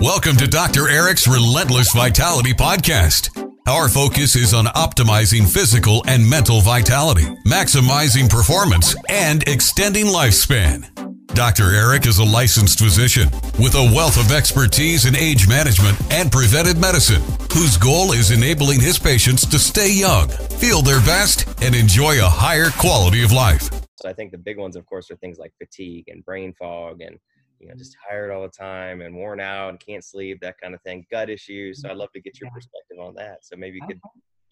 Welcome 0.00 0.36
to 0.36 0.46
Dr. 0.46 0.88
Eric's 0.88 1.26
Relentless 1.26 1.92
Vitality 1.92 2.52
Podcast. 2.52 3.36
Our 3.66 3.88
focus 3.88 4.36
is 4.36 4.54
on 4.54 4.66
optimizing 4.66 5.52
physical 5.52 6.04
and 6.06 6.24
mental 6.24 6.60
vitality, 6.60 7.24
maximizing 7.44 8.30
performance, 8.30 8.94
and 9.08 9.42
extending 9.48 10.06
lifespan. 10.06 10.86
Dr. 11.34 11.74
Eric 11.74 12.06
is 12.06 12.18
a 12.18 12.24
licensed 12.24 12.78
physician 12.78 13.28
with 13.58 13.74
a 13.74 13.92
wealth 13.92 14.16
of 14.20 14.30
expertise 14.30 15.04
in 15.04 15.16
age 15.16 15.48
management 15.48 16.00
and 16.12 16.30
preventive 16.30 16.78
medicine, 16.78 17.22
whose 17.52 17.76
goal 17.76 18.12
is 18.12 18.30
enabling 18.30 18.80
his 18.80 19.00
patients 19.00 19.44
to 19.46 19.58
stay 19.58 19.92
young, 19.92 20.28
feel 20.28 20.80
their 20.80 21.00
best, 21.00 21.48
and 21.60 21.74
enjoy 21.74 22.20
a 22.20 22.28
higher 22.28 22.70
quality 22.78 23.24
of 23.24 23.32
life. 23.32 23.68
So 23.96 24.08
I 24.08 24.12
think 24.12 24.30
the 24.30 24.38
big 24.38 24.58
ones, 24.58 24.76
of 24.76 24.86
course, 24.86 25.10
are 25.10 25.16
things 25.16 25.38
like 25.38 25.52
fatigue 25.58 26.04
and 26.06 26.24
brain 26.24 26.54
fog 26.56 27.00
and 27.00 27.18
you 27.58 27.68
know 27.68 27.74
just 27.74 27.96
tired 28.08 28.30
all 28.30 28.42
the 28.42 28.48
time 28.48 29.00
and 29.00 29.14
worn 29.14 29.40
out 29.40 29.70
and 29.70 29.80
can't 29.80 30.04
sleep 30.04 30.40
that 30.40 30.60
kind 30.60 30.74
of 30.74 30.82
thing 30.82 31.04
gut 31.10 31.30
issues 31.30 31.80
so 31.80 31.88
i'd 31.88 31.96
love 31.96 32.12
to 32.12 32.20
get 32.20 32.40
your 32.40 32.50
perspective 32.50 32.98
on 33.00 33.14
that 33.14 33.44
so 33.44 33.56
maybe 33.56 33.78
you 33.80 33.86
could 33.86 34.00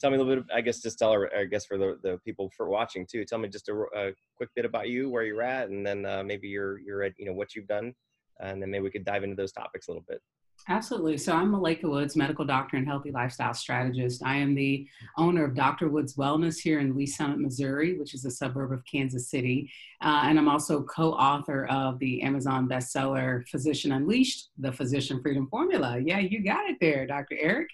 tell 0.00 0.10
me 0.10 0.16
a 0.16 0.22
little 0.22 0.42
bit 0.42 0.44
i 0.54 0.60
guess 0.60 0.80
just 0.80 0.98
tell 0.98 1.12
her 1.12 1.30
i 1.36 1.44
guess 1.44 1.66
for 1.66 1.78
the, 1.78 1.98
the 2.02 2.18
people 2.24 2.50
for 2.56 2.68
watching 2.68 3.06
too 3.06 3.24
tell 3.24 3.38
me 3.38 3.48
just 3.48 3.68
a, 3.68 3.84
a 3.96 4.12
quick 4.36 4.50
bit 4.54 4.64
about 4.64 4.88
you 4.88 5.08
where 5.08 5.24
you're 5.24 5.42
at 5.42 5.68
and 5.68 5.86
then 5.86 6.04
uh, 6.06 6.22
maybe 6.22 6.48
you're 6.48 6.78
you're 6.80 7.02
at 7.02 7.12
you 7.18 7.26
know 7.26 7.32
what 7.32 7.54
you've 7.54 7.68
done 7.68 7.94
and 8.40 8.60
then 8.60 8.70
maybe 8.70 8.82
we 8.82 8.90
could 8.90 9.04
dive 9.04 9.24
into 9.24 9.36
those 9.36 9.52
topics 9.52 9.88
a 9.88 9.90
little 9.90 10.04
bit 10.08 10.20
Absolutely. 10.68 11.16
So 11.16 11.32
I'm 11.32 11.52
Malaika 11.52 11.84
Woods, 11.84 12.16
medical 12.16 12.44
doctor 12.44 12.76
and 12.76 12.88
healthy 12.88 13.12
lifestyle 13.12 13.54
strategist. 13.54 14.24
I 14.24 14.36
am 14.36 14.52
the 14.52 14.88
owner 15.16 15.44
of 15.44 15.54
Dr. 15.54 15.88
Woods 15.88 16.16
Wellness 16.16 16.58
here 16.58 16.80
in 16.80 16.96
Lee's 16.96 17.16
Summit, 17.16 17.38
Missouri, 17.38 17.96
which 17.96 18.14
is 18.14 18.24
a 18.24 18.32
suburb 18.32 18.72
of 18.72 18.82
Kansas 18.84 19.30
City. 19.30 19.70
Uh, 20.00 20.22
and 20.24 20.40
I'm 20.40 20.48
also 20.48 20.82
co-author 20.82 21.66
of 21.66 22.00
the 22.00 22.20
Amazon 22.22 22.68
bestseller 22.68 23.46
Physician 23.46 23.92
Unleashed, 23.92 24.48
the 24.58 24.72
Physician 24.72 25.22
Freedom 25.22 25.46
Formula. 25.48 26.00
Yeah, 26.04 26.18
you 26.18 26.42
got 26.42 26.68
it 26.68 26.78
there, 26.80 27.06
Dr. 27.06 27.36
Eric. 27.38 27.68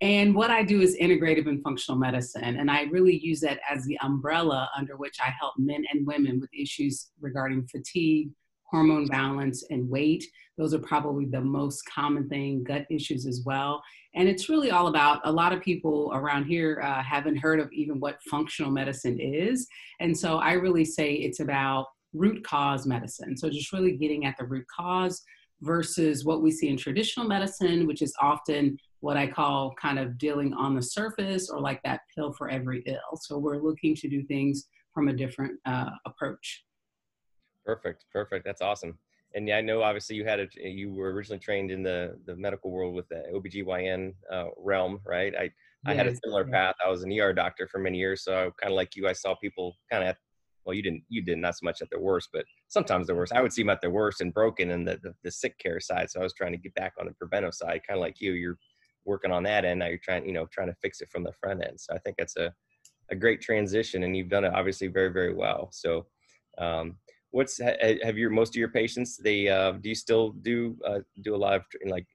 And 0.00 0.34
what 0.34 0.50
I 0.50 0.64
do 0.64 0.80
is 0.80 0.96
integrative 1.00 1.46
and 1.46 1.62
functional 1.62 2.00
medicine. 2.00 2.56
And 2.56 2.68
I 2.68 2.82
really 2.84 3.16
use 3.16 3.40
that 3.42 3.60
as 3.70 3.84
the 3.84 3.96
umbrella 4.02 4.68
under 4.76 4.96
which 4.96 5.18
I 5.24 5.32
help 5.38 5.54
men 5.56 5.84
and 5.92 6.04
women 6.04 6.40
with 6.40 6.50
issues 6.52 7.10
regarding 7.20 7.68
fatigue, 7.68 8.30
hormone 8.74 9.06
balance, 9.06 9.64
and 9.70 9.88
weight 9.88 10.24
those 10.56 10.74
are 10.74 10.78
probably 10.78 11.26
the 11.26 11.40
most 11.40 11.82
common 11.86 12.28
thing, 12.28 12.62
gut 12.62 12.86
issues 12.90 13.26
as 13.26 13.42
well. 13.44 13.82
And 14.14 14.28
it's 14.28 14.48
really 14.48 14.70
all 14.70 14.86
about 14.86 15.20
a 15.24 15.32
lot 15.32 15.52
of 15.52 15.60
people 15.60 16.12
around 16.14 16.44
here 16.44 16.80
uh, 16.82 17.02
haven't 17.02 17.36
heard 17.36 17.58
of 17.58 17.72
even 17.72 17.98
what 17.98 18.22
functional 18.30 18.70
medicine 18.70 19.18
is. 19.18 19.66
And 20.00 20.16
so 20.16 20.38
I 20.38 20.52
really 20.52 20.84
say 20.84 21.14
it's 21.14 21.40
about 21.40 21.86
root 22.12 22.44
cause 22.44 22.86
medicine. 22.86 23.36
So 23.36 23.50
just 23.50 23.72
really 23.72 23.96
getting 23.96 24.26
at 24.26 24.36
the 24.38 24.44
root 24.44 24.66
cause 24.74 25.20
versus 25.62 26.24
what 26.24 26.42
we 26.42 26.52
see 26.52 26.68
in 26.68 26.76
traditional 26.76 27.26
medicine, 27.26 27.86
which 27.86 28.02
is 28.02 28.14
often 28.20 28.78
what 29.00 29.16
I 29.16 29.26
call 29.26 29.74
kind 29.80 29.98
of 29.98 30.18
dealing 30.18 30.54
on 30.54 30.76
the 30.76 30.82
surface 30.82 31.50
or 31.50 31.60
like 31.60 31.80
that 31.82 32.02
pill 32.14 32.32
for 32.32 32.48
every 32.48 32.84
ill. 32.86 33.18
So 33.20 33.38
we're 33.38 33.60
looking 33.60 33.96
to 33.96 34.08
do 34.08 34.22
things 34.24 34.68
from 34.92 35.08
a 35.08 35.12
different 35.12 35.58
uh, 35.66 35.90
approach. 36.06 36.64
Perfect, 37.64 38.04
perfect. 38.12 38.44
That's 38.44 38.62
awesome 38.62 38.98
and 39.34 39.48
yeah, 39.48 39.56
I 39.56 39.60
know 39.60 39.82
obviously 39.82 40.16
you 40.16 40.24
had 40.24 40.40
a, 40.40 40.48
you 40.56 40.92
were 40.92 41.12
originally 41.12 41.40
trained 41.40 41.70
in 41.70 41.82
the 41.82 42.18
the 42.26 42.36
medical 42.36 42.70
world 42.70 42.94
with 42.94 43.08
the 43.08 43.24
OBGYN 43.34 44.14
uh, 44.32 44.46
realm, 44.56 45.00
right? 45.04 45.34
I 45.36 45.42
yes, 45.42 45.52
I 45.86 45.94
had 45.94 46.06
a 46.06 46.14
similar 46.16 46.44
path. 46.44 46.76
I 46.84 46.88
was 46.88 47.02
an 47.02 47.12
ER 47.12 47.32
doctor 47.32 47.66
for 47.66 47.78
many 47.78 47.98
years, 47.98 48.22
so 48.22 48.32
I 48.32 48.42
kind 48.60 48.72
of 48.72 48.76
like 48.76 48.94
you, 48.94 49.08
I 49.08 49.12
saw 49.12 49.34
people 49.34 49.76
kind 49.90 50.08
of 50.08 50.16
well, 50.64 50.74
you 50.74 50.82
didn't 50.82 51.02
you 51.08 51.20
did 51.20 51.38
not 51.38 51.54
so 51.54 51.64
much 51.64 51.82
at 51.82 51.90
their 51.90 52.00
worst, 52.00 52.30
but 52.32 52.44
sometimes 52.68 53.06
their 53.06 53.16
worst. 53.16 53.32
I 53.32 53.42
would 53.42 53.52
see 53.52 53.62
them 53.62 53.70
at 53.70 53.80
their 53.80 53.90
worst 53.90 54.20
and 54.20 54.32
broken 54.32 54.70
in 54.70 54.84
the, 54.84 54.98
the, 55.02 55.14
the 55.22 55.30
sick 55.30 55.58
care 55.58 55.80
side. 55.80 56.10
So 56.10 56.20
I 56.20 56.22
was 56.22 56.32
trying 56.32 56.52
to 56.52 56.58
get 56.58 56.74
back 56.74 56.94
on 56.98 57.06
the 57.06 57.12
preventive 57.12 57.54
side, 57.54 57.82
kind 57.86 57.98
of 57.98 58.02
like 58.02 58.20
you. 58.20 58.32
You're 58.32 58.58
working 59.04 59.32
on 59.32 59.42
that 59.42 59.64
end 59.64 59.80
now. 59.80 59.86
You're 59.86 59.98
trying 59.98 60.26
you 60.26 60.32
know 60.32 60.46
trying 60.52 60.68
to 60.68 60.76
fix 60.80 61.00
it 61.00 61.10
from 61.10 61.24
the 61.24 61.32
front 61.32 61.64
end. 61.64 61.80
So 61.80 61.92
I 61.94 61.98
think 61.98 62.16
that's 62.18 62.36
a 62.36 62.52
a 63.10 63.16
great 63.16 63.40
transition, 63.42 64.04
and 64.04 64.16
you've 64.16 64.30
done 64.30 64.44
it 64.44 64.54
obviously 64.54 64.86
very 64.86 65.12
very 65.12 65.34
well. 65.34 65.70
So 65.72 66.06
um, 66.56 66.96
what's 67.34 67.58
have 67.58 68.16
your 68.16 68.30
most 68.30 68.50
of 68.50 68.56
your 68.56 68.68
patients 68.68 69.16
they 69.16 69.48
uh, 69.48 69.72
do 69.72 69.88
you 69.88 69.94
still 69.94 70.30
do 70.42 70.76
uh, 70.86 71.00
do 71.22 71.34
a 71.34 71.40
lot 71.44 71.54
of 71.54 71.62
like 71.86 72.06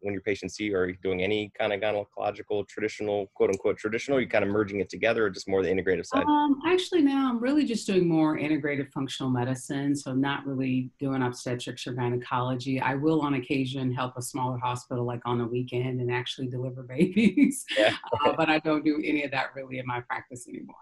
when 0.00 0.12
your 0.12 0.20
patients 0.20 0.56
see 0.56 0.74
are 0.74 0.88
you 0.88 0.96
doing 1.00 1.22
any 1.22 1.50
kind 1.56 1.72
of 1.72 1.80
gynecological 1.80 2.66
traditional 2.66 3.30
quote 3.34 3.50
unquote 3.50 3.78
traditional 3.78 4.20
you 4.20 4.26
kind 4.26 4.44
of 4.44 4.50
merging 4.50 4.80
it 4.80 4.90
together 4.90 5.26
or 5.26 5.30
just 5.30 5.48
more 5.48 5.62
the 5.62 5.68
integrative 5.68 6.04
side? 6.04 6.24
Um, 6.24 6.60
actually 6.66 7.02
now 7.02 7.30
i'm 7.30 7.38
really 7.38 7.64
just 7.64 7.86
doing 7.86 8.08
more 8.08 8.36
integrative 8.36 8.90
functional 8.92 9.30
medicine 9.30 9.94
so 9.94 10.12
not 10.12 10.44
really 10.44 10.90
doing 10.98 11.22
obstetrics 11.22 11.86
or 11.86 11.92
gynecology. 11.92 12.80
I 12.80 12.96
will 12.96 13.20
on 13.20 13.34
occasion 13.34 13.92
help 13.92 14.14
a 14.16 14.22
smaller 14.22 14.58
hospital 14.58 15.04
like 15.04 15.20
on 15.24 15.38
the 15.38 15.46
weekend 15.46 16.00
and 16.00 16.10
actually 16.10 16.48
deliver 16.48 16.82
babies 16.96 17.64
yeah. 17.78 17.94
uh, 18.24 18.32
but 18.36 18.50
i 18.50 18.58
don't 18.58 18.84
do 18.84 19.00
any 19.04 19.22
of 19.22 19.30
that 19.30 19.54
really 19.54 19.78
in 19.78 19.86
my 19.86 20.00
practice 20.00 20.48
anymore. 20.48 20.74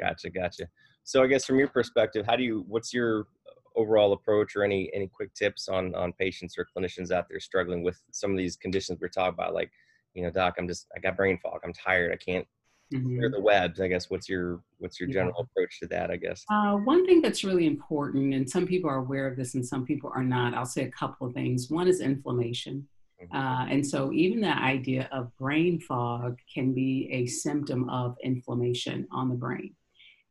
Gotcha 0.00 0.30
gotcha 0.30 0.68
so 1.06 1.22
I 1.22 1.28
guess 1.28 1.44
from 1.44 1.60
your 1.60 1.68
perspective, 1.68 2.26
how 2.26 2.34
do 2.34 2.42
you? 2.42 2.64
What's 2.66 2.92
your 2.92 3.28
overall 3.76 4.12
approach, 4.12 4.56
or 4.56 4.64
any 4.64 4.90
any 4.92 5.06
quick 5.06 5.32
tips 5.34 5.68
on 5.68 5.94
on 5.94 6.12
patients 6.12 6.58
or 6.58 6.66
clinicians 6.76 7.12
out 7.12 7.28
there 7.30 7.38
struggling 7.38 7.84
with 7.84 8.02
some 8.10 8.32
of 8.32 8.36
these 8.36 8.56
conditions 8.56 8.98
we're 9.00 9.06
talking 9.06 9.34
about? 9.34 9.54
Like, 9.54 9.70
you 10.14 10.24
know, 10.24 10.32
doc, 10.32 10.56
I'm 10.58 10.66
just 10.66 10.88
I 10.96 10.98
got 10.98 11.16
brain 11.16 11.38
fog. 11.40 11.60
I'm 11.62 11.72
tired. 11.72 12.12
I 12.12 12.16
can't 12.16 12.44
mm-hmm. 12.92 13.18
clear 13.18 13.30
the 13.30 13.40
webs. 13.40 13.80
I 13.80 13.86
guess 13.86 14.10
what's 14.10 14.28
your 14.28 14.64
what's 14.78 14.98
your 14.98 15.08
general 15.08 15.36
yeah. 15.38 15.44
approach 15.44 15.78
to 15.78 15.86
that? 15.86 16.10
I 16.10 16.16
guess. 16.16 16.44
Uh, 16.50 16.72
one 16.72 17.06
thing 17.06 17.22
that's 17.22 17.44
really 17.44 17.68
important, 17.68 18.34
and 18.34 18.50
some 18.50 18.66
people 18.66 18.90
are 18.90 18.98
aware 18.98 19.28
of 19.28 19.36
this, 19.36 19.54
and 19.54 19.64
some 19.64 19.86
people 19.86 20.10
are 20.12 20.24
not. 20.24 20.54
I'll 20.54 20.66
say 20.66 20.82
a 20.82 20.90
couple 20.90 21.28
of 21.28 21.34
things. 21.34 21.70
One 21.70 21.86
is 21.86 22.00
inflammation. 22.00 22.88
Mm-hmm. 23.22 23.36
Uh, 23.36 23.66
and 23.66 23.86
so, 23.86 24.12
even 24.12 24.40
the 24.40 24.58
idea 24.58 25.08
of 25.12 25.30
brain 25.36 25.78
fog 25.78 26.40
can 26.52 26.74
be 26.74 27.08
a 27.12 27.26
symptom 27.26 27.88
of 27.90 28.16
inflammation 28.24 29.06
on 29.12 29.28
the 29.28 29.36
brain. 29.36 29.76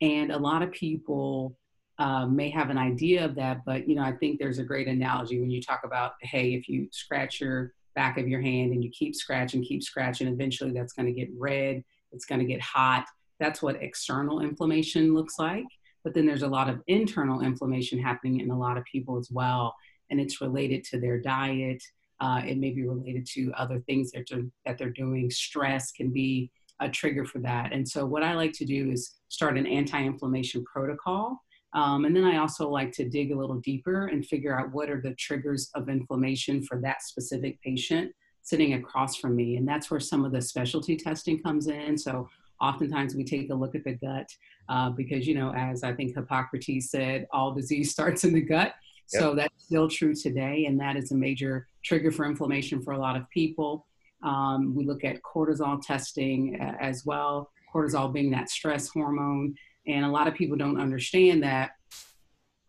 And 0.02 0.32
a 0.32 0.38
lot 0.38 0.62
of 0.62 0.72
people 0.72 1.58
uh, 1.98 2.26
may 2.26 2.50
have 2.50 2.70
an 2.70 2.78
idea 2.78 3.24
of 3.24 3.36
that, 3.36 3.64
but 3.66 3.88
you 3.88 3.96
know, 3.96 4.04
I 4.04 4.12
think 4.12 4.40
there's 4.40 4.60
a 4.60 4.64
great 4.64 4.88
analogy 4.88 5.40
when 5.40 5.50
you 5.50 5.62
talk 5.62 5.82
about, 5.86 6.14
hey, 6.22 6.54
if 6.54 6.68
you 6.68 6.90
scratch 6.92 7.40
your 7.40 7.74
back 7.96 8.18
of 8.18 8.28
your 8.28 8.42
hand 8.42 8.74
and 8.74 8.84
you 8.84 8.90
keep 8.90 9.16
scratching, 9.16 9.64
keep 9.64 9.82
scratching, 9.82 10.28
eventually 10.28 10.72
that's 10.72 10.94
going 10.94 11.06
to 11.06 11.14
get 11.14 11.30
red, 11.38 11.84
it's 12.12 12.26
going 12.26 12.40
to 12.40 12.46
get 12.46 12.62
hot. 12.62 13.06
That's 13.40 13.62
what 13.62 13.82
external 13.82 14.42
inflammation 14.42 15.14
looks 15.14 15.40
like. 15.40 15.66
But 16.04 16.14
then 16.14 16.26
there's 16.26 16.44
a 16.44 16.48
lot 16.48 16.70
of 16.70 16.82
internal 16.88 17.42
inflammation 17.42 17.98
happening 17.98 18.42
in 18.42 18.52
a 18.52 18.60
lot 18.60 18.78
of 18.78 18.84
people 18.84 19.18
as 19.18 19.32
well, 19.32 19.74
and 20.10 20.20
it's 20.20 20.42
related 20.42 20.84
to 20.86 21.00
their 21.00 21.20
diet. 21.20 21.82
Uh, 22.20 22.42
it 22.46 22.58
may 22.58 22.72
be 22.72 22.88
related 22.88 23.26
to 23.26 23.52
other 23.58 23.80
things 23.80 24.12
that 24.12 24.26
they're, 24.30 24.44
that 24.66 24.78
they're 24.78 24.90
doing. 24.90 25.30
Stress 25.32 25.92
can 25.92 26.12
be 26.12 26.52
a 26.80 26.90
trigger 26.90 27.26
for 27.26 27.40
that. 27.40 27.74
And 27.74 27.88
so, 27.88 28.06
what 28.06 28.24
I 28.24 28.34
like 28.34 28.54
to 28.54 28.66
do 28.66 28.92
is 28.92 29.16
start 29.30 29.58
an 29.58 29.68
anti 29.68 30.04
inflammation 30.04 30.64
protocol. 30.64 31.42
Um, 31.74 32.06
and 32.06 32.16
then 32.16 32.24
I 32.24 32.38
also 32.38 32.70
like 32.70 32.94
to 32.94 33.10
dig 33.10 33.32
a 33.32 33.38
little 33.38 33.58
deeper 33.58 34.08
and 34.08 34.26
figure 34.26 34.58
out 34.58 34.72
what 34.72 34.90
are 34.90 35.02
the 35.02 35.14
triggers 35.16 35.70
of 35.76 35.90
inflammation 35.90 36.64
for 36.64 36.80
that 36.82 37.02
specific 37.02 37.62
patient 37.62 38.14
sitting 38.44 38.76
across 38.76 39.18
from 39.18 39.36
me. 39.36 39.58
And 39.58 39.68
that's 39.68 39.92
where 39.92 40.00
some 40.00 40.24
of 40.24 40.32
the 40.32 40.42
specialty 40.42 40.96
testing 40.96 41.42
comes 41.42 41.68
in. 41.68 41.98
So, 41.98 42.30
oftentimes 42.62 43.16
we 43.16 43.24
take 43.24 43.50
a 43.50 43.56
look 43.56 43.76
at 43.76 43.84
the 43.84 43.94
gut 43.94 44.30
uh, 44.70 44.90
because, 44.90 45.28
you 45.28 45.36
know, 45.36 45.54
as 45.54 45.84
I 45.84 45.94
think 45.94 46.16
Hippocrates 46.16 46.92
said, 46.92 47.28
all 47.32 47.54
disease 47.54 47.92
starts 47.96 48.24
in 48.24 48.34
the 48.34 48.42
gut. 48.42 48.74
Yep. 49.14 49.22
So, 49.22 49.36
that's 49.36 49.64
still 49.66 49.90
true 49.90 50.16
today. 50.16 50.66
And 50.66 50.80
that 50.80 50.96
is 50.96 51.12
a 51.12 51.16
major 51.16 51.68
trigger 51.84 52.12
for 52.12 52.26
inflammation 52.26 52.82
for 52.82 52.94
a 52.94 53.00
lot 53.00 53.16
of 53.16 53.30
people. 53.30 53.86
Um, 54.26 54.74
we 54.76 54.86
look 54.86 55.04
at 55.04 55.22
cortisol 55.22 55.80
testing 55.86 56.60
as 56.60 57.06
well, 57.06 57.52
cortisol 57.74 58.12
being 58.12 58.32
that 58.32 58.50
stress 58.50 58.90
hormone. 58.90 59.56
And 59.88 60.04
a 60.04 60.10
lot 60.10 60.28
of 60.28 60.34
people 60.34 60.58
don't 60.58 60.82
understand 60.82 61.44
that 61.44 61.72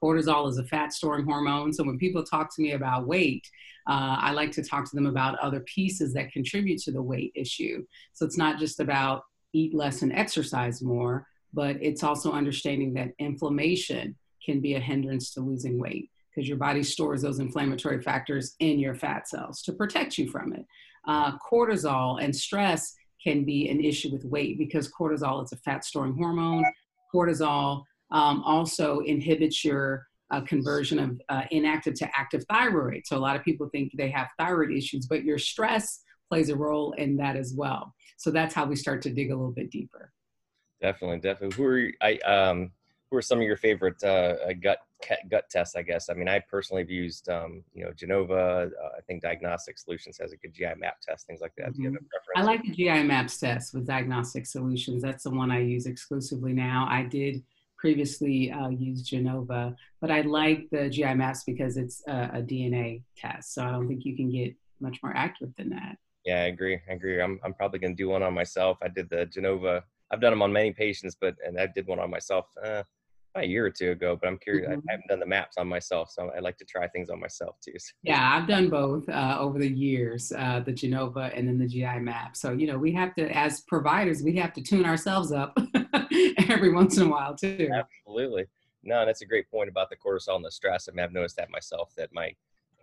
cortisol 0.02 0.48
is 0.48 0.58
a 0.58 0.64
fat 0.64 0.92
storing 0.92 1.24
hormone. 1.24 1.72
So 1.72 1.82
when 1.82 1.98
people 1.98 2.22
talk 2.22 2.54
to 2.54 2.62
me 2.62 2.72
about 2.72 3.06
weight, 3.06 3.48
uh, 3.88 4.18
I 4.20 4.32
like 4.32 4.52
to 4.52 4.62
talk 4.62 4.88
to 4.90 4.94
them 4.94 5.06
about 5.06 5.38
other 5.38 5.60
pieces 5.60 6.12
that 6.12 6.30
contribute 6.30 6.82
to 6.82 6.92
the 6.92 7.02
weight 7.02 7.32
issue. 7.34 7.84
So 8.12 8.26
it's 8.26 8.36
not 8.36 8.58
just 8.58 8.78
about 8.78 9.22
eat 9.54 9.74
less 9.74 10.02
and 10.02 10.12
exercise 10.12 10.82
more, 10.82 11.26
but 11.54 11.76
it's 11.80 12.02
also 12.02 12.32
understanding 12.32 12.92
that 12.94 13.12
inflammation 13.18 14.14
can 14.44 14.60
be 14.60 14.74
a 14.74 14.80
hindrance 14.80 15.32
to 15.32 15.40
losing 15.40 15.78
weight 15.80 16.10
because 16.34 16.48
your 16.48 16.58
body 16.58 16.82
stores 16.82 17.22
those 17.22 17.38
inflammatory 17.38 18.02
factors 18.02 18.56
in 18.60 18.78
your 18.78 18.94
fat 18.94 19.26
cells 19.26 19.62
to 19.62 19.72
protect 19.72 20.18
you 20.18 20.28
from 20.28 20.52
it 20.52 20.66
uh, 21.06 21.36
cortisol 21.38 22.22
and 22.22 22.34
stress 22.34 22.94
can 23.22 23.44
be 23.44 23.68
an 23.68 23.80
issue 23.80 24.10
with 24.12 24.24
weight 24.24 24.58
because 24.58 24.92
cortisol 24.92 25.42
is 25.42 25.52
a 25.52 25.56
fat 25.56 25.84
storing 25.84 26.14
hormone. 26.14 26.64
Cortisol 27.14 27.82
um, 28.10 28.42
also 28.44 29.00
inhibits 29.00 29.64
your 29.64 30.06
uh, 30.30 30.40
conversion 30.40 30.98
of 30.98 31.20
uh, 31.28 31.42
inactive 31.50 31.94
to 31.94 32.08
active 32.16 32.44
thyroid. 32.50 33.02
So 33.04 33.16
a 33.16 33.18
lot 33.18 33.36
of 33.36 33.44
people 33.44 33.68
think 33.70 33.92
they 33.96 34.10
have 34.10 34.28
thyroid 34.38 34.72
issues, 34.72 35.06
but 35.06 35.24
your 35.24 35.38
stress 35.38 36.02
plays 36.28 36.48
a 36.48 36.56
role 36.56 36.92
in 36.92 37.16
that 37.16 37.36
as 37.36 37.54
well. 37.56 37.94
So 38.16 38.30
that's 38.30 38.54
how 38.54 38.64
we 38.64 38.76
start 38.76 39.02
to 39.02 39.10
dig 39.10 39.30
a 39.30 39.36
little 39.36 39.52
bit 39.52 39.70
deeper. 39.70 40.12
Definitely, 40.80 41.18
definitely. 41.18 41.56
Who 41.56 41.64
are 41.64 41.78
you, 41.78 41.92
I 42.02 42.16
um 42.18 42.72
who 43.10 43.16
are 43.16 43.22
some 43.22 43.38
of 43.38 43.44
your 43.44 43.56
favorite 43.56 44.02
uh, 44.02 44.34
uh 44.48 44.52
gut 44.60 44.78
gut 45.30 45.44
tests? 45.50 45.76
I 45.76 45.82
guess. 45.82 46.08
I 46.10 46.14
mean, 46.14 46.28
I 46.28 46.40
personally 46.40 46.82
have 46.82 46.90
used, 46.90 47.28
um, 47.28 47.62
you 47.72 47.84
know, 47.84 47.92
Genova. 47.92 48.70
Uh, 48.82 48.88
I 48.96 49.00
think 49.06 49.22
Diagnostic 49.22 49.78
Solutions 49.78 50.18
has 50.18 50.32
a 50.32 50.36
good 50.36 50.54
GI 50.54 50.74
map 50.78 51.00
test, 51.00 51.26
things 51.26 51.40
like 51.40 51.52
that. 51.58 51.72
Mm-hmm. 51.74 51.96
I 52.36 52.42
like 52.42 52.62
the 52.62 52.70
GI 52.70 53.04
maps 53.04 53.38
test 53.38 53.74
with 53.74 53.86
Diagnostic 53.86 54.46
Solutions. 54.46 55.02
That's 55.02 55.24
the 55.24 55.30
one 55.30 55.50
I 55.50 55.60
use 55.60 55.86
exclusively 55.86 56.52
now. 56.52 56.86
I 56.90 57.02
did 57.02 57.42
previously 57.78 58.50
uh, 58.50 58.68
use 58.68 59.02
Genova, 59.02 59.76
but 60.00 60.10
I 60.10 60.22
like 60.22 60.66
the 60.70 60.88
GI 60.88 61.14
maps 61.14 61.44
because 61.44 61.76
it's 61.76 62.02
a, 62.08 62.30
a 62.34 62.42
DNA 62.42 63.02
test. 63.16 63.54
So 63.54 63.64
I 63.64 63.70
don't 63.70 63.86
think 63.86 64.04
you 64.04 64.16
can 64.16 64.30
get 64.30 64.54
much 64.80 64.98
more 65.02 65.16
accurate 65.16 65.56
than 65.56 65.70
that. 65.70 65.96
Yeah, 66.24 66.42
I 66.42 66.46
agree. 66.46 66.80
I 66.90 66.94
agree. 66.94 67.22
I'm, 67.22 67.38
I'm 67.44 67.54
probably 67.54 67.78
going 67.78 67.96
to 67.96 68.02
do 68.02 68.08
one 68.08 68.22
on 68.22 68.34
myself. 68.34 68.78
I 68.82 68.88
did 68.88 69.08
the 69.08 69.26
Genova. 69.26 69.84
I've 70.10 70.20
done 70.20 70.32
them 70.32 70.42
on 70.42 70.52
many 70.52 70.72
patients, 70.72 71.16
but 71.20 71.34
and 71.44 71.58
I 71.58 71.66
did 71.66 71.86
one 71.86 71.98
on 71.98 72.10
myself 72.10 72.46
uh, 72.64 72.82
a 73.34 73.44
year 73.44 73.66
or 73.66 73.70
two 73.70 73.90
ago. 73.90 74.16
But 74.20 74.28
I'm 74.28 74.38
curious. 74.38 74.68
Mm-hmm. 74.68 74.88
I 74.88 74.92
haven't 74.92 75.08
done 75.08 75.20
the 75.20 75.26
maps 75.26 75.56
on 75.58 75.68
myself, 75.68 76.10
so 76.10 76.30
I 76.36 76.40
like 76.40 76.56
to 76.58 76.64
try 76.64 76.86
things 76.88 77.10
on 77.10 77.20
myself 77.20 77.56
too. 77.60 77.72
So. 77.78 77.92
Yeah, 78.02 78.36
I've 78.36 78.48
done 78.48 78.68
both 78.68 79.08
uh, 79.08 79.36
over 79.38 79.58
the 79.58 79.68
years, 79.68 80.32
uh, 80.36 80.60
the 80.60 80.72
Genova 80.72 81.30
and 81.34 81.48
then 81.48 81.58
the 81.58 81.66
GI 81.66 82.00
map. 82.00 82.36
So 82.36 82.52
you 82.52 82.66
know, 82.66 82.78
we 82.78 82.92
have 82.92 83.14
to, 83.16 83.28
as 83.36 83.62
providers, 83.62 84.22
we 84.22 84.36
have 84.36 84.52
to 84.54 84.62
tune 84.62 84.84
ourselves 84.84 85.32
up 85.32 85.56
every 86.48 86.72
once 86.72 86.96
in 86.96 87.04
a 87.04 87.10
while 87.10 87.34
too. 87.34 87.68
Absolutely. 87.72 88.46
No, 88.84 89.04
that's 89.04 89.22
a 89.22 89.26
great 89.26 89.50
point 89.50 89.68
about 89.68 89.90
the 89.90 89.96
cortisol 89.96 90.36
and 90.36 90.44
the 90.44 90.50
stress. 90.50 90.88
I 90.88 90.94
mean, 90.94 91.04
I've 91.04 91.12
noticed 91.12 91.36
that 91.36 91.50
myself. 91.50 91.92
That 91.96 92.10
my 92.12 92.32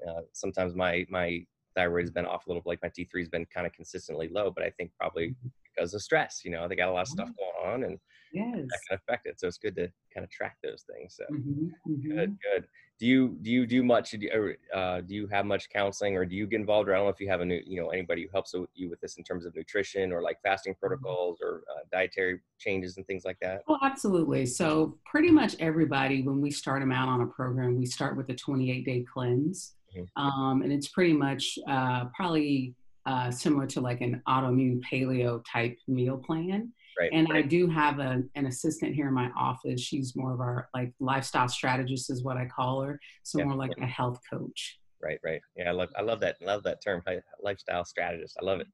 uh, 0.08 0.22
sometimes 0.34 0.76
my 0.76 1.06
my 1.10 1.46
thyroid 1.76 2.04
has 2.04 2.12
been 2.12 2.26
off 2.26 2.46
a 2.46 2.50
little, 2.50 2.62
bit, 2.62 2.68
like 2.68 2.84
my 2.84 2.90
T3 2.90 3.20
has 3.20 3.30
been 3.30 3.46
kind 3.46 3.66
of 3.66 3.74
consistently 3.74 4.30
low, 4.30 4.52
but 4.52 4.64
I 4.64 4.70
think 4.70 4.92
probably 5.00 5.30
mm-hmm. 5.30 5.48
Because 5.76 5.94
of 5.94 6.02
stress, 6.02 6.42
you 6.44 6.52
know, 6.52 6.68
they 6.68 6.76
got 6.76 6.90
a 6.90 6.92
lot 6.92 7.02
of 7.02 7.08
stuff 7.08 7.30
mm-hmm. 7.30 7.68
going 7.68 7.74
on 7.74 7.84
and 7.90 8.00
yes. 8.34 8.68
that 8.70 8.80
can 8.90 9.00
affect 9.00 9.26
it. 9.26 9.40
So 9.40 9.48
it's 9.48 9.58
good 9.58 9.76
to 9.76 9.90
kind 10.14 10.24
of 10.24 10.30
track 10.30 10.58
those 10.64 10.86
things. 10.92 11.16
So 11.18 11.24
mm-hmm. 11.34 11.92
Mm-hmm. 11.92 12.16
good, 12.16 12.38
good. 12.42 12.68
Do 13.00 13.08
you, 13.08 13.38
do 13.42 13.50
you 13.50 13.66
do 13.66 13.84
much, 13.84 14.12
do 14.12 14.20
you, 14.22 14.56
uh, 14.74 15.02
do 15.02 15.16
you 15.16 15.28
have 15.28 15.46
much 15.46 15.68
counseling 15.70 16.16
or 16.16 16.26
do 16.26 16.36
you 16.36 16.48
get 16.48 16.60
involved? 16.60 16.88
Or 16.88 16.94
I 16.94 16.98
don't 16.98 17.08
know 17.08 17.10
if 17.10 17.20
you 17.20 17.28
have 17.30 17.42
a 17.42 17.46
new, 17.46 17.62
you 17.66 17.82
know, 17.82 17.90
anybody 17.90 18.24
who 18.24 18.30
helps 18.32 18.54
you 18.76 18.90
with 18.90 19.02
this 19.02 19.18
in 19.18 19.24
terms 19.24 19.46
of 19.46 19.56
nutrition 19.56 20.14
or 20.14 20.22
like 20.22 20.38
fasting 20.44 20.74
mm-hmm. 20.74 20.80
protocols 20.80 21.40
or 21.42 21.64
uh, 21.70 21.82
dietary 21.92 22.40
changes 22.60 22.98
and 22.98 23.06
things 23.08 23.26
like 23.26 23.38
that? 23.42 23.64
Oh, 23.68 23.78
absolutely. 23.82 24.46
So 24.46 24.98
pretty 25.06 25.32
much 25.32 25.56
everybody, 25.60 26.22
when 26.22 26.40
we 26.40 26.52
start 26.52 26.82
them 26.82 26.92
out 26.92 27.10
on 27.10 27.22
a 27.22 27.28
program, 27.28 27.78
we 27.78 27.86
start 27.86 28.16
with 28.16 28.30
a 28.30 28.36
28 28.36 28.86
day 28.86 29.06
cleanse. 29.12 29.74
Mm-hmm. 29.98 30.24
Um, 30.24 30.62
and 30.62 30.72
it's 30.72 30.88
pretty 30.88 31.14
much 31.14 31.58
uh, 31.68 32.06
probably 32.16 32.74
uh, 33.06 33.32
similar 33.32 33.68
to 33.68 33.82
like 33.82 34.02
an 34.02 34.22
autoimmune 34.28 34.82
paleo 34.82 35.44
type 35.52 35.78
meal 35.88 36.18
plan. 36.18 36.72
Right, 37.00 37.10
and 37.12 37.28
right. 37.30 37.44
I 37.44 37.48
do 37.48 37.68
have 37.68 38.00
a, 38.00 38.22
an 38.36 38.46
assistant 38.46 38.94
here 38.94 39.08
in 39.08 39.14
my 39.14 39.32
office. 39.38 39.82
She's 39.82 40.16
more 40.16 40.32
of 40.32 40.40
our 40.40 40.70
like 40.76 40.94
lifestyle 41.00 41.48
strategist 41.48 42.12
is 42.12 42.24
what 42.24 42.38
I 42.38 42.46
call 42.46 42.82
her. 42.82 43.00
So 43.24 43.40
yeah. 43.40 43.46
more 43.46 43.56
like 43.56 43.72
a 43.82 43.86
health 43.86 44.20
coach. 44.32 44.80
Right, 45.02 45.20
right. 45.24 45.42
Yeah, 45.56 45.70
I 45.70 45.72
love 45.74 45.90
I 45.98 46.02
love 46.02 46.20
that 46.22 46.38
love 46.42 46.64
that 46.64 46.84
term, 46.84 47.02
lifestyle 47.42 47.84
strategist. 47.84 48.38
I 48.42 48.46
love 48.46 48.62
it. 48.62 48.68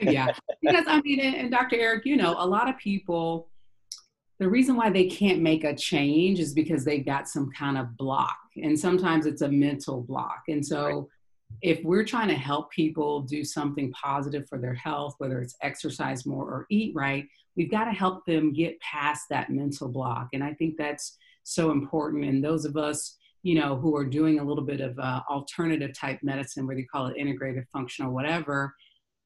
yeah, 0.00 0.32
because 0.62 0.84
I 0.86 1.00
mean, 1.02 1.20
and 1.20 1.50
Dr. 1.50 1.76
Eric, 1.76 2.06
you 2.06 2.16
know, 2.16 2.34
a 2.38 2.46
lot 2.46 2.68
of 2.68 2.78
people 2.78 3.48
the 4.38 4.48
reason 4.48 4.76
why 4.76 4.90
they 4.90 5.06
can't 5.06 5.40
make 5.40 5.64
a 5.64 5.74
change 5.74 6.38
is 6.38 6.54
because 6.54 6.84
they've 6.84 7.04
got 7.04 7.28
some 7.28 7.50
kind 7.50 7.76
of 7.76 7.96
block 7.96 8.38
and 8.56 8.78
sometimes 8.78 9.26
it's 9.26 9.42
a 9.42 9.48
mental 9.48 10.02
block 10.02 10.42
and 10.48 10.64
so 10.64 11.08
if 11.62 11.82
we're 11.82 12.04
trying 12.04 12.28
to 12.28 12.34
help 12.34 12.70
people 12.70 13.22
do 13.22 13.44
something 13.44 13.90
positive 13.92 14.48
for 14.48 14.58
their 14.58 14.74
health 14.74 15.14
whether 15.18 15.40
it's 15.40 15.56
exercise 15.62 16.26
more 16.26 16.44
or 16.44 16.66
eat 16.70 16.92
right 16.94 17.26
we've 17.56 17.70
got 17.70 17.84
to 17.84 17.92
help 17.92 18.24
them 18.26 18.52
get 18.52 18.78
past 18.80 19.24
that 19.30 19.50
mental 19.50 19.88
block 19.88 20.28
and 20.32 20.44
i 20.44 20.52
think 20.54 20.76
that's 20.76 21.16
so 21.44 21.70
important 21.70 22.24
and 22.24 22.44
those 22.44 22.64
of 22.64 22.76
us 22.76 23.16
you 23.42 23.54
know 23.54 23.76
who 23.76 23.96
are 23.96 24.04
doing 24.04 24.38
a 24.38 24.44
little 24.44 24.64
bit 24.64 24.80
of 24.80 24.98
uh, 24.98 25.20
alternative 25.30 25.92
type 25.96 26.18
medicine 26.22 26.66
whether 26.66 26.80
you 26.80 26.86
call 26.86 27.06
it 27.06 27.16
integrative 27.16 27.64
functional 27.72 28.12
whatever 28.12 28.74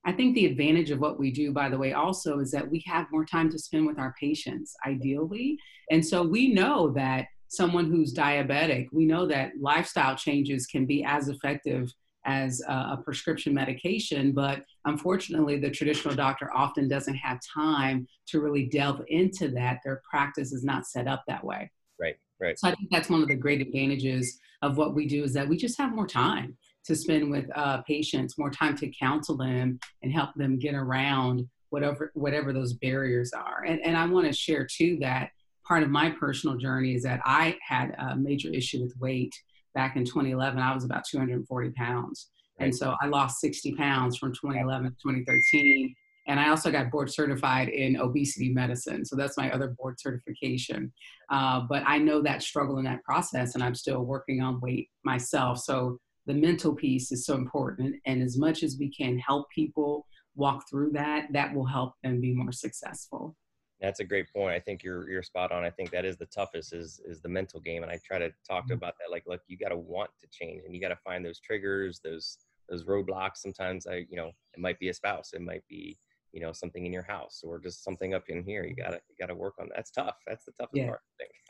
I 0.05 0.13
think 0.13 0.35
the 0.35 0.47
advantage 0.47 0.91
of 0.91 0.99
what 0.99 1.19
we 1.19 1.31
do, 1.31 1.53
by 1.53 1.69
the 1.69 1.79
way, 1.79 1.93
also 1.93 2.41
is 2.41 2.51
that 2.51 2.69
we 2.69 2.83
have 2.87 3.07
more 3.13 3.25
time 3.25 3.51
to 3.51 3.59
spend 3.59 3.87
with 3.87 3.99
our 3.99 4.15
patients, 4.19 4.75
ideally. 4.85 5.57
And 5.91 6.05
so 6.05 6.23
we 6.23 6.53
know 6.53 6.91
that 6.97 7.27
someone 7.49 7.91
who's 7.91 8.13
diabetic, 8.13 8.89
we 8.93 9.05
know 9.05 9.27
that 9.27 9.53
lifestyle 9.61 10.17
changes 10.17 10.67
can 10.67 10.87
be 10.87 11.05
as 11.05 11.29
effective 11.29 11.93
as 12.25 12.63
a, 12.69 12.97
prescription 13.05 13.53
medication, 13.55 14.33
but 14.33 14.63
unfortunately, 14.85 15.59
the 15.59 15.71
traditional 15.71 16.15
doctor 16.15 16.51
often 16.55 16.89
doesn't 16.89 17.15
have 17.15 17.39
time 17.55 18.07
to 18.29 18.41
really 18.41 18.67
delve 18.67 19.03
into 19.09 19.49
that. 19.49 19.81
Their 19.85 20.03
practice 20.09 20.53
is 20.53 20.65
not 20.65 20.87
set 20.87 21.09
up 21.09 21.25
that 21.27 21.45
way. 21.45 21.71
Right, 22.01 22.17
right. 22.41 22.59
So 22.59 22.69
I 22.69 22.75
think 22.75 22.91
that's 22.91 23.09
one 23.09 23.23
of 23.23 23.29
the 23.29 23.35
great 23.35 23.61
advantages 23.61 24.39
of 24.63 24.77
what 24.77 24.95
we 24.95 25.07
do 25.07 25.25
is 25.25 25.33
that 25.35 25.49
we 25.49 25.57
just 25.57 25.79
have 25.79 25.95
more 25.95 26.07
time 26.07 26.57
to 26.85 26.97
spend 26.97 27.31
with 27.31 27.47
uh, 27.55 27.83
patients, 27.83 28.39
more 28.39 28.51
time 28.51 28.77
to 28.77 28.91
counsel 28.91 29.37
them 29.37 29.79
and 30.03 30.13
help 30.13 30.35
them 30.35 30.59
get 30.59 30.75
around 30.75 31.49
whatever 31.71 32.11
whatever 32.15 32.53
those 32.53 32.75
barriers 32.75 33.33
are. 33.33 33.65
And, 33.67 33.81
and 33.85 33.97
I 33.97 34.07
want 34.07 34.27
to 34.27 34.33
share 34.33 34.67
too 34.67 34.99
that 35.01 35.31
part 35.67 35.83
of 35.83 35.91
my 35.91 36.11
personal 36.11 36.57
journey 36.57 36.95
is 36.95 37.03
that 37.05 37.21
I 37.25 37.57
had 37.67 37.95
a 37.99 38.17
major 38.17 38.51
issue 38.51 38.83
with 38.83 38.95
weight 39.01 39.33
back 39.75 39.97
in 39.97 40.05
2011. 40.05 40.59
I 40.59 40.75
was 40.75 40.85
about 40.85 41.05
240 41.11 41.71
pounds. 41.71 42.29
And 42.59 42.75
so 42.75 42.95
I 43.01 43.07
lost 43.07 43.41
60 43.41 43.75
pounds 43.75 44.17
from 44.17 44.33
2011 44.33 44.91
to 44.91 44.97
2013. 44.97 45.95
And 46.29 46.39
I 46.39 46.51
also 46.51 46.71
got 46.71 46.91
board 46.91 47.11
certified 47.11 47.69
in 47.69 47.97
obesity 47.97 48.51
medicine. 48.51 49.05
So 49.05 49.17
that's 49.17 49.37
my 49.37 49.51
other 49.53 49.75
board 49.79 49.99
certification. 49.99 50.93
Uh, 51.31 51.63
but 51.69 51.83
I 51.87 51.99
know 51.99 52.23
that 52.23 52.43
struggle 52.43 52.79
in 52.79 52.85
that 52.85 53.03
process, 53.03 53.55
and 53.55 53.65
I'm 53.65 53.75
still 53.75 54.03
working 54.03 54.41
on 54.41 54.61
weight 54.61 54.89
myself. 55.05 55.59
So 55.59 55.99
the 56.27 56.35
mental 56.35 56.75
piece 56.75 57.11
is 57.11 57.27
so 57.27 57.35
important. 57.35 57.97
And 58.07 58.23
as 58.23 58.39
much 58.39 58.63
as 58.63 58.77
we 58.79 58.93
can 58.93 59.19
help 59.19 59.49
people 59.51 60.07
walk 60.37 60.69
through 60.71 60.93
that, 60.93 61.27
that 61.33 61.53
will 61.53 61.67
help 61.67 61.95
them 62.05 62.21
be 62.21 62.33
more 62.33 62.53
successful. 62.53 63.35
That's 63.83 64.01
a 64.01 64.05
great 64.05 64.33
point. 64.33 64.55
I 64.55 64.61
think 64.61 64.83
you're 64.83 65.11
you're 65.11 65.23
spot 65.23 65.53
on. 65.53 65.65
I 65.65 65.71
think 65.71 65.91
that 65.91 66.05
is 66.05 66.17
the 66.17 66.27
toughest 66.27 66.73
is 66.73 67.01
is 67.05 67.21
the 67.21 67.29
mental 67.29 67.61
game. 67.61 67.83
And 67.83 67.93
I 67.93 67.99
try 68.07 68.19
to 68.19 68.33
talk 68.49 68.65
mm-hmm. 68.65 68.75
about 68.75 68.95
that. 68.99 69.11
Like, 69.11 69.25
look, 69.27 69.41
you 69.49 69.59
got 69.59 69.69
to 69.71 69.77
want 69.77 70.11
to 70.21 70.29
change, 70.31 70.63
and 70.65 70.75
you 70.75 70.81
got 70.81 70.89
to 70.89 70.99
find 71.05 71.25
those 71.25 71.41
triggers, 71.41 72.01
those 72.03 72.39
those 72.69 72.85
roadblocks. 72.85 73.39
Sometimes 73.39 73.87
I, 73.87 74.07
you 74.09 74.17
know, 74.17 74.31
it 74.55 74.61
might 74.61 74.79
be 74.79 74.89
a 74.89 74.95
spouse, 74.95 75.33
it 75.35 75.43
might 75.43 75.67
be 75.69 75.99
you 76.33 76.41
know 76.41 76.53
something 76.53 76.87
in 76.87 76.93
your 76.95 77.03
house 77.03 77.43
or 77.45 77.59
just 77.59 77.85
something 77.85 78.15
up 78.15 78.25
in 78.31 78.43
here 78.43 78.65
you 78.65 78.75
gotta 78.75 78.99
you 79.07 79.15
gotta 79.21 79.35
work 79.35 79.53
on 79.61 79.69
that. 79.69 79.77
that's 79.77 79.91
tough 79.91 80.17
that's 80.27 80.47
the 80.47 80.53
toughest 80.53 80.77
yeah, 80.79 80.87
part 80.87 81.01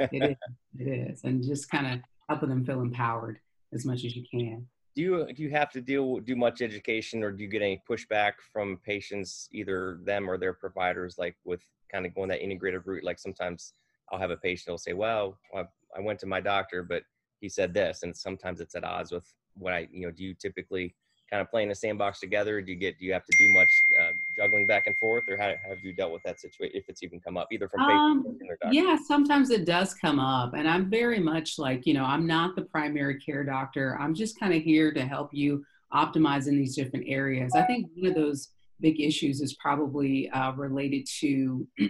I 0.01 0.07
think. 0.09 0.25
it 0.25 0.31
is 0.33 0.37
it 0.81 0.91
is 0.91 1.21
and 1.23 1.41
just 1.41 1.71
kind 1.71 1.87
of 1.87 2.01
helping 2.29 2.49
them 2.49 2.65
feel 2.65 2.81
empowered 2.81 3.39
as 3.73 3.85
much 3.85 4.05
as 4.05 4.15
you 4.15 4.25
can. 4.31 4.67
Do 4.95 5.03
you 5.03 5.33
do 5.33 5.43
you 5.43 5.51
have 5.51 5.71
to 5.73 5.81
deal 5.81 6.19
do 6.19 6.37
much 6.37 6.61
education, 6.61 7.23
or 7.23 7.31
do 7.33 7.43
you 7.43 7.49
get 7.49 7.63
any 7.63 7.83
pushback 7.89 8.35
from 8.53 8.79
patients, 8.85 9.49
either 9.53 9.99
them 10.05 10.29
or 10.29 10.37
their 10.37 10.53
providers, 10.53 11.17
like 11.19 11.37
with 11.45 11.63
kind 11.91 12.05
of 12.05 12.15
going 12.15 12.29
that 12.29 12.43
integrated 12.43 12.83
route? 12.87 13.05
Like 13.05 13.19
sometimes 13.19 13.73
I'll 14.11 14.19
have 14.19 14.31
a 14.31 14.37
patient 14.37 14.69
who'll 14.69 14.79
say, 14.79 14.93
"Well, 14.93 15.39
I 15.55 16.01
went 16.01 16.19
to 16.21 16.27
my 16.27 16.41
doctor, 16.41 16.83
but 16.83 17.05
he 17.41 17.49
said 17.49 17.73
this," 17.73 18.03
and 18.03 18.15
sometimes 18.17 18.61
it's 18.61 18.75
at 18.75 18.85
odds 18.85 19.13
with 19.13 19.33
what 19.55 19.73
I 19.73 19.89
you 19.91 20.07
know. 20.07 20.13
Do 20.13 20.25
you 20.25 20.35
typically 20.35 20.95
kind 21.33 21.41
of 21.41 21.51
play 21.51 21.63
in 21.63 21.71
the 21.71 21.75
sandbox 21.75 22.21
together? 22.21 22.61
Do 22.61 22.73
you 22.73 22.79
get 22.79 22.99
do 22.99 23.07
you 23.07 23.13
have 23.15 23.25
to 23.25 23.37
do 23.39 23.49
much 23.49 23.69
uh, 23.99 24.13
juggling 24.37 24.67
back 24.67 24.87
and 24.87 24.97
forth, 24.99 25.25
or 25.29 25.37
how 25.39 25.55
have 25.67 25.83
you 25.83 25.95
dealt 25.95 26.13
with 26.13 26.23
that 26.25 26.39
situation 26.39 26.77
if 26.77 26.85
it's 26.89 27.03
even 27.03 27.19
come 27.21 27.39
up, 27.39 27.49
either 27.51 27.69
from 27.69 27.81
um, 27.81 28.39
Yeah, 28.71 28.97
sometimes 29.07 29.51
it 29.51 29.65
does 29.65 29.95
come 29.95 30.21
up, 30.21 30.53
and 30.53 30.69
I'm 30.69 30.91
very 30.91 31.19
much 31.19 31.59
like 31.59 31.87
you 31.87 31.95
know 31.95 32.05
I'm 32.05 32.27
not 32.27 32.55
the 32.55 32.63
primary 32.63 33.19
care 33.19 33.45
doctor. 33.45 33.97
I'm 33.99 34.15
just 34.15 34.39
kind 34.39 34.53
of 34.53 34.63
here 34.63 34.93
to 34.93 35.05
help 35.05 35.31
you 35.33 35.65
optimize 35.93 36.47
in 36.49 36.57
these 36.57 36.77
different 36.77 37.07
areas. 37.09 37.55
I 37.55 37.63
think 37.63 37.89
one 37.95 38.11
of 38.11 38.15
those 38.15 38.51
big 38.81 39.01
issues 39.01 39.41
is 39.41 39.55
probably 39.55 40.29
uh, 40.31 40.53
related 40.53 41.07
to 41.21 41.67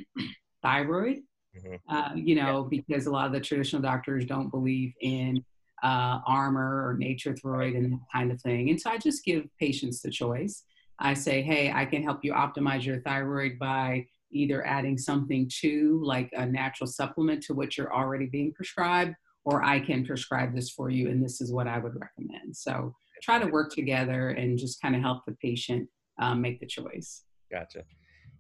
thyroid. 0.63 1.19
Mm-hmm. 1.57 1.95
Uh, 1.95 2.15
you 2.15 2.35
know, 2.35 2.69
yeah. 2.71 2.81
because 2.81 3.07
a 3.07 3.11
lot 3.11 3.27
of 3.27 3.33
the 3.33 3.41
traditional 3.41 3.83
doctors 3.83 4.25
don't 4.25 4.51
believe 4.51 4.95
in 5.03 5.45
uh, 5.83 6.21
Armour 6.27 6.89
or 6.89 6.97
Nature-Throid 6.97 7.77
and 7.77 7.93
that 7.93 8.07
kind 8.13 8.31
of 8.31 8.41
thing. 8.41 8.71
And 8.71 8.81
so 8.81 8.91
I 8.91 8.99
just 8.99 9.25
give 9.25 9.45
patients 9.59 10.01
the 10.01 10.11
choice. 10.11 10.65
I 10.99 11.15
say, 11.15 11.43
hey, 11.43 11.73
I 11.75 11.85
can 11.85 12.03
help 12.03 12.21
you 12.23 12.33
optimize 12.33 12.85
your 12.85 13.01
thyroid 13.01 13.59
by 13.59 14.07
either 14.31 14.65
adding 14.67 14.97
something 14.97 15.51
to, 15.61 16.01
like 16.05 16.31
a 16.33 16.47
natural 16.47 16.87
supplement 16.87 17.43
to 17.45 17.55
what 17.55 17.77
you're 17.77 17.93
already 17.93 18.27
being 18.27 18.53
prescribed, 18.53 19.15
or 19.45 19.65
I 19.65 19.81
can 19.81 20.07
prescribe 20.07 20.55
this 20.55 20.71
for 20.71 20.89
you, 20.91 21.09
and 21.09 21.23
this 21.23 21.41
is 21.41 21.53
what 21.53 21.67
I 21.67 21.79
would 21.79 21.95
recommend. 22.01 22.57
So 22.57 22.95
try 23.23 23.39
to 23.39 23.47
work 23.47 23.73
together 23.73 24.31
and 24.31 24.59
just 24.59 24.81
kind 24.81 24.95
of 24.95 25.03
help 25.03 25.25
the 25.27 25.37
patient 25.43 25.89
um, 26.21 26.41
make 26.41 26.61
the 26.61 26.67
choice. 26.67 27.25
Gotcha. 27.51 27.85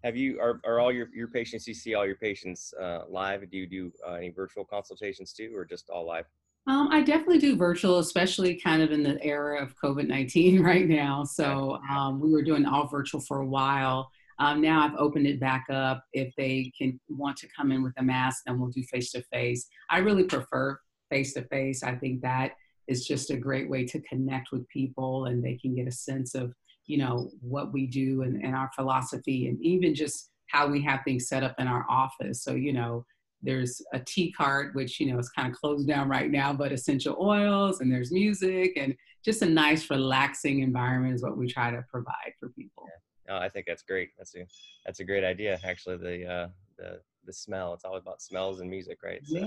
Have 0.05 0.17
you 0.17 0.41
are, 0.41 0.61
are 0.65 0.81
all 0.81 0.93
your, 0.93 1.09
your 1.15 1.29
patients 1.29 1.67
you 1.67 1.75
see 1.75 1.95
all 1.95 2.07
your 2.07 2.17
patients 2.17 2.73
uh, 2.81 3.01
live? 3.09 3.49
Do 3.51 3.57
you 3.57 3.67
do 3.67 3.93
uh, 4.07 4.15
any 4.15 4.31
virtual 4.31 4.65
consultations 4.65 5.33
too, 5.33 5.53
or 5.55 5.65
just 5.65 5.91
all 5.91 6.07
live? 6.07 6.27
Um, 6.69 6.89
I 6.93 7.03
definitely 7.03 7.39
do 7.39 7.57
virtual, 7.57 7.99
especially 7.99 8.55
kind 8.55 8.83
of 8.83 8.93
in 8.93 9.03
the 9.03 9.23
era 9.23 9.63
of 9.63 9.75
COVID 9.77 10.07
19 10.07 10.63
right 10.63 10.87
now. 10.87 11.25
So 11.25 11.79
um, 11.91 12.21
we 12.21 12.31
were 12.31 12.43
doing 12.43 12.65
all 12.67 12.87
virtual 12.87 13.21
for 13.21 13.41
a 13.41 13.47
while. 13.47 14.11
Um, 14.39 14.61
now 14.61 14.83
I've 14.83 14.97
opened 14.97 15.27
it 15.27 15.41
back 15.41 15.67
up. 15.71 16.05
If 16.13 16.35
they 16.37 16.73
can 16.77 16.99
want 17.09 17.37
to 17.39 17.49
come 17.57 17.73
in 17.73 17.83
with 17.83 17.95
a 17.99 18.03
mask, 18.03 18.43
then 18.47 18.59
we'll 18.59 18.71
do 18.71 18.83
face 18.85 19.13
to 19.13 19.23
face. 19.33 19.69
I 19.91 19.99
really 19.99 20.25
prefer 20.25 20.79
face 21.11 21.35
to 21.35 21.43
face. 21.43 21.83
I 21.83 21.95
think 21.97 22.23
that 22.23 22.53
is 22.89 23.07
just 23.07 23.31
a 23.31 23.37
great 23.37 23.69
way 23.69 23.85
to 23.87 24.01
connect 24.01 24.51
with 24.51 24.69
people 24.69 25.27
and 25.27 25.45
they 25.45 25.57
can 25.57 25.75
get 25.75 25.87
a 25.87 25.93
sense 25.93 26.35
of, 26.35 26.53
you 26.87 26.99
know, 26.99 27.31
what 27.41 27.73
we 27.73 27.87
do 27.87 28.23
and, 28.23 28.43
and 28.43 28.57
our 28.57 28.71
philosophy 28.75 29.47
and 29.47 29.61
even 29.63 29.95
just 29.95 30.31
how 30.49 30.67
we 30.67 30.83
have 30.83 31.01
things 31.05 31.29
set 31.29 31.43
up 31.43 31.55
in 31.59 31.67
our 31.67 31.87
office. 31.89 32.43
So, 32.43 32.55
you 32.55 32.73
know, 32.73 33.05
there's 33.43 33.83
a 33.93 33.99
tea 33.99 34.33
cart, 34.33 34.75
which, 34.75 35.01
you 35.01 35.13
know, 35.13 35.19
is 35.19 35.29
kind 35.31 35.51
of 35.51 35.59
closed 35.59 35.89
down 35.89 36.09
right 36.09 36.31
now, 36.31 36.53
but 36.53 36.73
essential 36.73 37.17
oils 37.21 37.81
and 37.81 37.93
there's 37.93 38.13
music 38.13 38.73
and 38.77 38.95
just 39.25 39.43
a 39.43 39.47
nice 39.47 39.91
relaxing 39.91 40.61
environment 40.61 41.15
is 41.15 41.23
what 41.23 41.37
we 41.37 41.47
try 41.47 41.71
to 41.71 41.85
provide 41.91 42.33
for 42.39 42.51
people. 42.51 42.85
Yeah. 43.29 43.35
Oh, 43.35 43.39
I 43.39 43.49
think 43.49 43.67
that's 43.67 43.83
great. 43.83 44.11
That's 44.17 44.35
a, 44.37 44.47
that's 44.85 45.01
a 45.01 45.05
great 45.05 45.25
idea. 45.25 45.59
Actually, 45.65 45.97
the, 45.97 46.27
uh, 46.27 46.49
the, 46.79 47.01
the 47.25 47.33
smell, 47.33 47.75
it's 47.75 47.85
all 47.85 47.97
about 47.97 48.21
smells 48.21 48.61
and 48.61 48.71
music, 48.71 48.99
right? 49.03 49.21
So. 49.25 49.39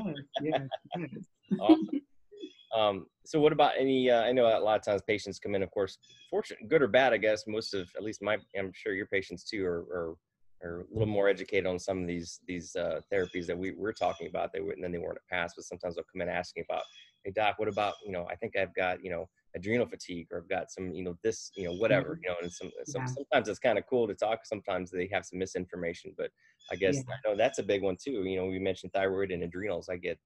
Yeah. 0.42 0.58
Yeah. 0.98 1.08
awesome. 1.60 1.90
Um, 2.75 3.06
so 3.25 3.40
what 3.40 3.54
about 3.54 3.74
any, 3.80 4.10
uh, 4.10 4.22
I 4.24 4.34
know 4.34 4.46
a 4.46 4.60
lot 4.60 4.78
of 4.78 4.84
times 4.84 5.02
patients 5.08 5.40
come 5.40 5.56
in, 5.56 5.64
of 5.64 5.72
course, 5.72 5.98
fortunate, 6.30 6.68
good 6.68 6.82
or 6.82 6.88
bad, 6.88 7.14
I 7.14 7.18
guess 7.18 7.46
most 7.48 7.74
of, 7.74 7.88
at 7.96 8.04
least 8.04 8.22
my, 8.22 8.38
I'm 8.58 8.72
sure 8.74 8.94
your 8.94 9.06
patients 9.06 9.46
too 9.46 9.66
are, 9.66 9.86
are, 9.94 10.16
are 10.65 10.81
a 10.81 10.93
little 10.93 11.13
more 11.13 11.29
educated 11.29 11.65
on 11.65 11.79
some 11.79 12.01
of 12.01 12.07
these, 12.07 12.39
these, 12.48 12.75
uh, 12.75 13.00
therapies 13.12 13.45
that 13.48 13.57
we 13.57 13.72
we're 13.72 13.93
talking 13.93 14.27
about. 14.27 14.51
They 14.51 14.62
wouldn't, 14.62 14.81
then 14.81 14.91
they 14.91 14.98
weren't 14.98 15.17
past, 15.31 15.55
but 15.55 15.65
sometimes 15.65 15.95
they'll 15.95 16.05
come 16.12 16.22
in 16.22 16.29
asking 16.29 16.65
about, 16.69 16.84
Hey 17.24 17.31
doc, 17.31 17.55
what 17.57 17.67
about, 17.67 17.95
you 18.05 18.12
know, 18.12 18.27
I 18.29 18.36
think 18.36 18.55
I've 18.55 18.74
got, 18.75 19.03
you 19.03 19.10
know, 19.10 19.27
adrenal 19.55 19.88
fatigue 19.88 20.27
or 20.31 20.39
I've 20.39 20.50
got 20.50 20.72
some, 20.72 20.93
you 20.93 21.03
know, 21.03 21.17
this, 21.24 21.51
you 21.55 21.65
know, 21.65 21.74
whatever, 21.75 22.15
mm-hmm. 22.15 22.24
you 22.24 22.29
know, 22.29 22.36
and 22.41 22.51
some, 22.51 22.69
some 22.86 23.03
yeah. 23.03 23.13
sometimes 23.13 23.50
it's 23.50 23.60
kind 23.60 23.77
of 23.77 23.86
cool 23.88 24.07
to 24.07 24.13
talk. 24.13 24.45
Sometimes 24.45 24.91
they 24.91 25.10
have 25.12 25.25
some 25.25 25.39
misinformation, 25.39 26.13
but 26.17 26.29
I 26.72 26.75
guess 26.75 26.95
yeah. 26.95 27.13
I 27.13 27.29
know 27.29 27.38
that's 27.38 27.60
a 27.60 27.63
big 27.63 27.81
one 27.81 27.98
too. 28.03 28.24
You 28.24 28.38
know, 28.38 28.45
we 28.45 28.60
mentioned 28.60 28.93
thyroid 28.93 29.31
and 29.31 29.43
adrenals. 29.43 29.89
I 29.89 29.98
get, 29.98 30.19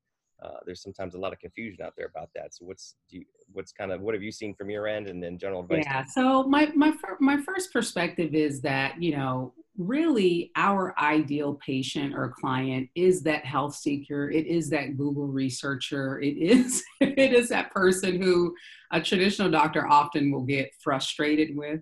uh, 0.43 0.57
there's 0.65 0.81
sometimes 0.81 1.15
a 1.15 1.19
lot 1.19 1.33
of 1.33 1.39
confusion 1.39 1.83
out 1.83 1.93
there 1.97 2.07
about 2.07 2.29
that. 2.33 2.55
So 2.55 2.65
what's 2.65 2.95
you, 3.09 3.25
what's 3.51 3.71
kind 3.71 3.91
of 3.91 4.01
what 4.01 4.13
have 4.13 4.23
you 4.23 4.31
seen 4.31 4.55
from 4.55 4.69
your 4.69 4.87
end, 4.87 5.07
and 5.07 5.21
then 5.21 5.37
general 5.37 5.61
advice? 5.61 5.83
Yeah. 5.85 6.05
So 6.05 6.43
my 6.43 6.71
my 6.75 6.93
my 7.19 7.41
first 7.41 7.73
perspective 7.73 8.33
is 8.33 8.61
that 8.61 9.01
you 9.01 9.17
know 9.17 9.53
really 9.79 10.51
our 10.57 10.93
ideal 10.99 11.57
patient 11.65 12.13
or 12.13 12.35
client 12.37 12.89
is 12.95 13.23
that 13.23 13.45
health 13.45 13.73
seeker. 13.73 14.29
It 14.29 14.45
is 14.45 14.69
that 14.69 14.97
Google 14.97 15.27
researcher. 15.27 16.19
It 16.19 16.37
is 16.37 16.83
it 17.01 17.33
is 17.33 17.49
that 17.49 17.71
person 17.71 18.21
who 18.21 18.53
a 18.91 19.01
traditional 19.01 19.49
doctor 19.49 19.87
often 19.87 20.31
will 20.31 20.43
get 20.43 20.69
frustrated 20.83 21.55
with. 21.55 21.79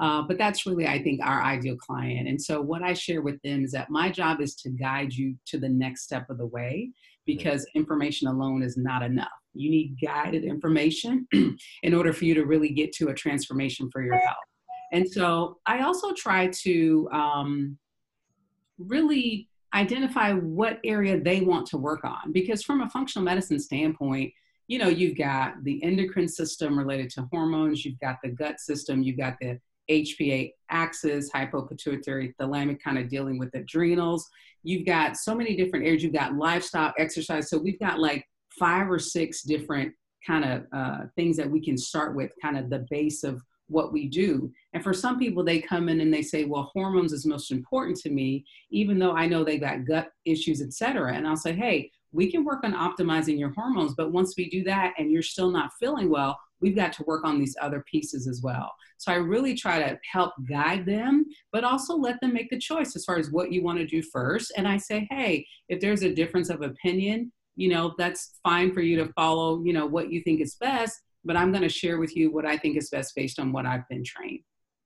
Uh, 0.00 0.22
but 0.22 0.38
that's 0.38 0.64
really, 0.64 0.86
I 0.86 1.02
think, 1.02 1.20
our 1.22 1.42
ideal 1.42 1.76
client. 1.76 2.28
And 2.28 2.40
so, 2.40 2.62
what 2.62 2.82
I 2.82 2.94
share 2.94 3.20
with 3.20 3.42
them 3.42 3.64
is 3.64 3.72
that 3.72 3.90
my 3.90 4.10
job 4.10 4.40
is 4.40 4.54
to 4.56 4.70
guide 4.70 5.12
you 5.12 5.34
to 5.46 5.58
the 5.58 5.68
next 5.68 6.04
step 6.04 6.30
of 6.30 6.38
the 6.38 6.46
way 6.46 6.90
because 7.26 7.66
information 7.74 8.28
alone 8.28 8.62
is 8.62 8.76
not 8.76 9.02
enough. 9.02 9.28
You 9.52 9.70
need 9.70 9.96
guided 10.02 10.44
information 10.44 11.26
in 11.82 11.94
order 11.94 12.12
for 12.12 12.24
you 12.24 12.34
to 12.34 12.44
really 12.44 12.70
get 12.70 12.92
to 12.94 13.08
a 13.08 13.14
transformation 13.14 13.90
for 13.92 14.02
your 14.02 14.18
health. 14.18 14.36
And 14.92 15.08
so 15.08 15.58
I 15.66 15.82
also 15.82 16.12
try 16.12 16.48
to 16.62 17.08
um, 17.12 17.78
really 18.78 19.48
identify 19.74 20.32
what 20.32 20.80
area 20.84 21.20
they 21.20 21.40
want 21.42 21.66
to 21.68 21.76
work 21.76 22.04
on 22.04 22.32
because 22.32 22.62
from 22.62 22.80
a 22.80 22.90
functional 22.90 23.24
medicine 23.24 23.60
standpoint, 23.60 24.32
you 24.66 24.78
know, 24.78 24.88
you've 24.88 25.16
got 25.16 25.62
the 25.64 25.82
endocrine 25.82 26.28
system 26.28 26.78
related 26.78 27.10
to 27.10 27.28
hormones, 27.32 27.84
you've 27.84 27.98
got 27.98 28.16
the 28.22 28.30
gut 28.30 28.60
system, 28.60 29.02
you've 29.02 29.18
got 29.18 29.34
the 29.40 29.58
HPA 29.90 30.52
axis, 30.70 31.30
hypopituitary 31.30 32.32
thalamic 32.40 32.80
kind 32.80 32.98
of 32.98 33.08
dealing 33.08 33.38
with 33.38 33.54
adrenals. 33.54 34.28
You've 34.62 34.86
got 34.86 35.16
so 35.16 35.34
many 35.34 35.56
different 35.56 35.86
areas. 35.86 36.02
You've 36.02 36.12
got 36.12 36.36
lifestyle, 36.36 36.92
exercise. 36.98 37.50
So 37.50 37.58
we've 37.58 37.80
got 37.80 37.98
like 37.98 38.24
five 38.58 38.90
or 38.90 38.98
six 38.98 39.42
different 39.42 39.92
kind 40.24 40.44
of 40.44 40.66
uh, 40.72 40.98
things 41.16 41.36
that 41.36 41.50
we 41.50 41.64
can 41.64 41.76
start 41.76 42.14
with, 42.14 42.30
kind 42.40 42.56
of 42.56 42.70
the 42.70 42.86
base 42.90 43.24
of 43.24 43.42
what 43.70 43.92
we 43.92 44.08
do. 44.08 44.52
And 44.72 44.82
for 44.82 44.92
some 44.92 45.18
people, 45.18 45.42
they 45.42 45.60
come 45.60 45.88
in 45.88 46.00
and 46.00 46.12
they 46.12 46.22
say, 46.22 46.44
well, 46.44 46.70
hormones 46.74 47.12
is 47.12 47.24
most 47.24 47.50
important 47.50 47.96
to 47.98 48.10
me, 48.10 48.44
even 48.70 48.98
though 48.98 49.12
I 49.12 49.26
know 49.26 49.44
they 49.44 49.58
got 49.58 49.86
gut 49.86 50.08
issues, 50.24 50.60
et 50.60 50.72
cetera. 50.72 51.14
And 51.14 51.26
I'll 51.26 51.36
say, 51.36 51.52
hey, 51.52 51.90
we 52.12 52.30
can 52.30 52.44
work 52.44 52.64
on 52.64 52.72
optimizing 52.72 53.38
your 53.38 53.52
hormones, 53.52 53.94
but 53.96 54.12
once 54.12 54.34
we 54.36 54.50
do 54.50 54.64
that 54.64 54.94
and 54.98 55.12
you're 55.12 55.22
still 55.22 55.50
not 55.50 55.70
feeling 55.78 56.10
well, 56.10 56.38
we've 56.60 56.76
got 56.76 56.92
to 56.94 57.04
work 57.04 57.24
on 57.24 57.38
these 57.38 57.56
other 57.62 57.84
pieces 57.90 58.26
as 58.26 58.42
well. 58.42 58.70
So 58.98 59.12
I 59.12 59.16
really 59.16 59.54
try 59.54 59.78
to 59.78 59.98
help 60.10 60.32
guide 60.48 60.84
them, 60.84 61.24
but 61.52 61.64
also 61.64 61.96
let 61.96 62.20
them 62.20 62.34
make 62.34 62.50
the 62.50 62.58
choice 62.58 62.96
as 62.96 63.04
far 63.04 63.16
as 63.16 63.30
what 63.30 63.52
you 63.52 63.62
want 63.62 63.78
to 63.78 63.86
do 63.86 64.02
first. 64.02 64.52
And 64.56 64.68
I 64.68 64.76
say, 64.76 65.06
hey, 65.10 65.46
if 65.68 65.80
there's 65.80 66.02
a 66.02 66.12
difference 66.12 66.50
of 66.50 66.60
opinion, 66.62 67.32
you 67.56 67.68
know, 67.68 67.94
that's 67.96 68.38
fine 68.42 68.74
for 68.74 68.80
you 68.80 68.96
to 68.96 69.12
follow, 69.12 69.62
you 69.64 69.72
know, 69.72 69.86
what 69.86 70.10
you 70.12 70.22
think 70.22 70.40
is 70.40 70.56
best, 70.56 70.98
but 71.24 71.36
I'm 71.36 71.50
going 71.50 71.62
to 71.62 71.68
share 71.68 71.98
with 71.98 72.16
you 72.16 72.32
what 72.32 72.46
I 72.46 72.56
think 72.56 72.76
is 72.76 72.90
best 72.90 73.14
based 73.14 73.38
on 73.38 73.52
what 73.52 73.66
I've 73.66 73.88
been 73.88 74.04
trained. 74.04 74.40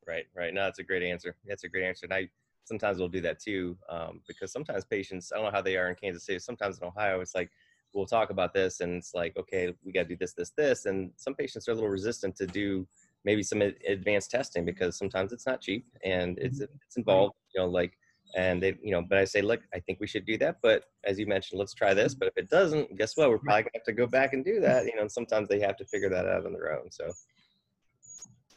Right, 0.07 0.25
right. 0.35 0.53
No, 0.53 0.65
that's 0.65 0.79
a 0.79 0.85
great 0.85 1.03
answer. 1.03 1.37
That's 1.47 1.65
a 1.65 1.69
great 1.69 1.85
answer. 1.85 2.07
And 2.07 2.15
I 2.15 2.29
sometimes 2.65 2.99
will 2.99 3.09
do 3.09 3.21
that 3.23 3.41
too, 3.41 3.77
um, 3.89 4.21
because 4.27 4.53
sometimes 4.53 4.85
patients, 4.85 5.33
I 5.33 5.37
don't 5.37 5.47
know 5.47 5.51
how 5.51 5.63
they 5.63 5.77
are 5.77 5.89
in 5.89 5.95
Kansas 5.95 6.25
City. 6.25 6.39
Sometimes 6.39 6.79
in 6.79 6.85
Ohio, 6.85 7.21
it's 7.21 7.35
like, 7.35 7.51
we'll 7.95 8.07
talk 8.07 8.31
about 8.31 8.53
this 8.53 8.81
and 8.81 8.95
it's 8.95 9.15
like 9.15 9.37
okay 9.37 9.73
we 9.85 9.93
got 9.93 10.03
to 10.03 10.09
do 10.09 10.17
this 10.17 10.35
this 10.35 10.51
this 10.51 10.87
and 10.87 11.11
some 11.17 11.35
patients 11.35 11.69
are 11.69 11.73
a 11.73 11.75
little 11.75 11.89
resistant 11.89 12.35
to 12.37 12.47
do 12.47 12.87
maybe 13.25 13.43
some 13.43 13.63
advanced 13.89 14.31
testing 14.31 14.65
because 14.65 14.99
sometimes 14.99 15.33
it's 15.33 15.47
not 15.47 15.61
cheap 15.61 15.87
and 16.05 16.39
it's 16.39 16.61
mm-hmm. 16.61 16.75
it's 16.87 16.97
involved 16.97 17.35
you 17.55 17.61
know 17.61 17.69
like 17.69 17.97
and 18.37 18.63
they 18.63 18.77
you 18.83 18.91
know 18.91 19.03
but 19.03 19.19
i 19.19 19.25
say 19.25 19.41
look 19.41 19.61
i 19.75 19.79
think 19.79 20.01
we 20.01 20.07
should 20.07 20.27
do 20.27 20.37
that 20.37 20.57
but 20.63 20.85
as 21.05 21.19
you 21.19 21.27
mentioned 21.27 21.59
let's 21.59 21.75
try 21.75 21.95
this 21.95 22.15
but 22.15 22.29
if 22.29 22.37
it 22.37 22.51
doesn't 22.51 22.97
guess 22.97 23.17
what? 23.17 23.31
We're 23.31 23.39
probably 23.39 23.63
gonna 23.63 23.71
have 23.75 23.85
to 23.85 23.93
go 23.93 24.07
back 24.07 24.33
and 24.33 24.45
do 24.45 24.61
that 24.61 24.87
you 24.87 24.95
know 24.97 25.03
and 25.03 25.13
sometimes 25.13 25.49
they 25.49 25.61
have 25.61 25.77
to 25.77 25.85
figure 25.85 26.11
that 26.11 26.27
out 26.27 26.47
on 26.47 26.53
their 26.53 26.73
own 26.79 26.91
so. 26.91 27.13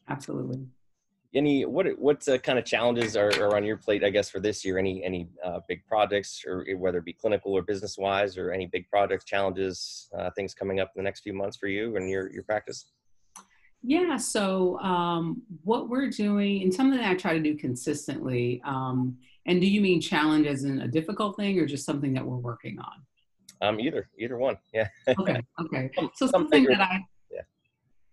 Absolutely. 0.09 0.65
Any 1.33 1.65
what 1.65 1.87
what 1.99 2.27
uh, 2.27 2.37
kind 2.37 2.57
of 2.57 2.65
challenges 2.65 3.17
are, 3.17 3.31
are, 3.41 3.55
on 3.55 3.65
your 3.65 3.77
plate 3.77 4.03
i 4.03 4.09
guess 4.09 4.29
for 4.29 4.39
this 4.39 4.63
year? 4.63 4.77
Any 4.77 5.03
any 5.03 5.27
uh, 5.43 5.59
big 5.67 5.85
projects 5.85 6.43
or 6.47 6.65
whether 6.77 6.99
it 6.99 7.05
be 7.05 7.13
clinical 7.13 7.51
or 7.51 7.61
business 7.61 7.97
wise 7.97 8.37
or 8.37 8.51
any 8.51 8.65
big 8.65 8.89
projects 8.89 9.25
challenges 9.25 10.09
uh, 10.17 10.31
things 10.31 10.53
coming 10.53 10.79
up 10.79 10.91
in 10.95 11.01
the 11.01 11.03
next 11.03 11.21
few 11.21 11.33
months 11.33 11.57
for 11.57 11.67
you 11.67 11.97
and 11.97 12.09
your 12.09 12.31
your 12.31 12.43
practice? 12.43 12.85
Yeah 13.83 14.15
so 14.15 14.79
um, 14.79 15.41
what 15.63 15.89
we're 15.89 16.09
doing 16.09 16.63
and 16.63 16.73
something 16.73 16.99
that 16.99 17.09
i 17.09 17.13
try 17.13 17.33
to 17.33 17.43
do 17.43 17.55
consistently 17.55 18.61
um, 18.65 19.17
and 19.47 19.59
do 19.61 19.67
you 19.67 19.81
mean 19.81 19.99
challenge 19.99 20.45
as 20.45 20.63
in 20.63 20.81
a 20.81 20.87
difficult 20.87 21.35
thing 21.37 21.57
or 21.59 21.65
just 21.65 21.85
something 21.85 22.13
that 22.13 22.25
we're 22.25 22.37
working 22.37 22.77
on? 22.79 23.67
Um 23.67 23.79
either 23.79 24.09
either 24.19 24.37
one 24.37 24.57
yeah. 24.73 24.87
Okay 25.07 25.41
okay. 25.59 25.89
So 26.13 26.27
something 26.27 26.65
that 26.65 26.81
i 26.81 26.99
yeah. 27.31 27.41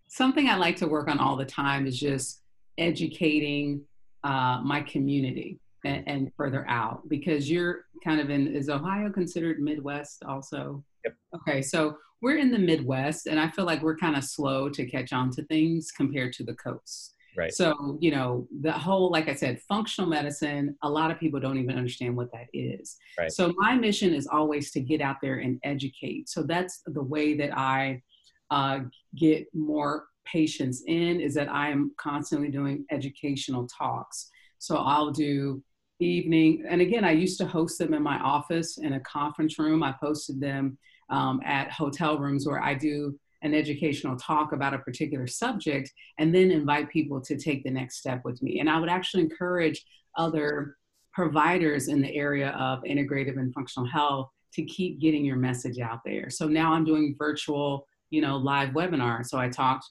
something 0.09 0.49
i 0.49 0.57
like 0.57 0.77
to 0.77 0.87
work 0.87 1.09
on 1.09 1.19
all 1.19 1.37
the 1.37 1.45
time 1.45 1.87
is 1.87 1.99
just 1.99 2.43
educating 2.79 3.83
uh, 4.25 4.61
my 4.65 4.81
community 4.81 5.61
and, 5.85 6.03
and, 6.07 6.33
further 6.35 6.67
out 6.67 7.07
because 7.09 7.51
you're 7.51 7.85
kind 8.03 8.21
of 8.21 8.31
in 8.31 8.49
is 8.49 8.69
ohio 8.69 9.11
considered 9.11 9.61
midwest 9.61 10.25
also? 10.25 10.83
Yep. 11.05 11.15
okay 11.35 11.61
so 11.61 11.99
we're 12.23 12.39
in 12.39 12.51
the 12.51 12.59
midwest 12.59 13.27
and 13.27 13.39
i 13.39 13.51
feel 13.51 13.67
like 13.67 13.83
we're 13.83 13.97
kind 13.97 14.17
of 14.17 14.25
slow 14.25 14.71
to 14.71 14.87
catch 14.87 15.13
on 15.13 15.31
to 15.33 15.45
things 15.45 15.91
compared 15.91 16.33
to 16.35 16.45
the 16.45 16.55
coast 16.55 17.14
right 17.37 17.53
so 17.53 17.99
you 18.01 18.11
know 18.11 18.47
the 18.61 18.73
whole 18.73 19.11
like 19.11 19.29
i 19.29 19.35
said 19.35 19.61
functional 19.63 20.09
medicine 20.09 20.75
a 20.83 20.89
lot 20.89 21.11
of 21.11 21.19
people 21.19 21.41
don't 21.41 21.59
even 21.59 21.77
understand 21.77 22.17
what 22.17 22.31
that 22.33 22.47
is 22.53 22.97
right. 23.19 23.33
so 23.33 23.53
my 23.57 23.75
mission 23.75 24.15
is 24.15 24.27
always 24.27 24.71
to 24.71 24.81
get 24.81 25.01
out 25.01 25.17
there 25.21 25.39
and 25.39 25.59
educate 25.65 26.29
so 26.29 26.43
that's 26.43 26.83
the 26.87 27.03
way 27.03 27.35
that 27.35 27.57
i 27.57 28.01
uh, 28.51 28.81
get 29.17 29.47
more 29.55 30.07
patients 30.25 30.85
in 30.87 31.21
is 31.21 31.35
that 31.35 31.49
I 31.49 31.71
am 31.71 31.93
constantly 31.99 32.49
doing 32.49 32.85
educational 32.91 33.67
talks. 33.67 34.31
So 34.59 34.77
I'll 34.77 35.11
do 35.11 35.63
evening, 36.01 36.65
and 36.69 36.81
again, 36.81 37.05
I 37.05 37.13
used 37.13 37.39
to 37.39 37.47
host 37.47 37.79
them 37.79 37.95
in 37.95 38.03
my 38.03 38.19
office 38.19 38.79
in 38.79 38.95
a 38.95 39.01
conference 39.01 39.59
room. 39.59 39.83
I 39.83 39.95
posted 40.01 40.41
them 40.41 40.79
um, 41.11 41.41
at 41.45 41.71
hotel 41.71 42.19
rooms 42.19 42.47
where 42.47 42.63
I 42.63 42.75
do 42.75 43.19
an 43.45 43.55
educational 43.55 44.17
talk 44.17 44.53
about 44.53 44.75
a 44.75 44.79
particular 44.79 45.29
subject 45.29 45.93
and 46.19 46.35
then 46.35 46.51
invite 46.51 46.91
people 46.91 47.21
to 47.21 47.37
take 47.37 47.63
the 47.63 47.71
next 47.71 47.99
step 47.99 48.23
with 48.25 48.43
me. 48.43 48.59
And 48.59 48.69
I 48.69 48.81
would 48.81 48.89
actually 48.89 49.23
encourage 49.23 49.85
other 50.17 50.77
providers 51.13 51.87
in 51.87 52.03
the 52.03 52.13
area 52.13 52.51
of 52.59 52.83
integrative 52.83 53.39
and 53.39 53.55
functional 53.55 53.89
health 53.89 54.31
to 54.55 54.65
keep 54.65 55.01
getting 55.01 55.25
your 55.25 55.37
message 55.37 55.79
out 55.79 56.01
there. 56.05 56.31
So 56.31 56.49
now 56.49 56.73
I'm 56.73 56.85
doing 56.85 57.15
virtual, 57.17 57.87
you 58.11 58.21
know, 58.21 58.37
live 58.37 58.71
webinars. 58.71 59.27
So 59.27 59.39
I 59.39 59.49
talked 59.49 59.87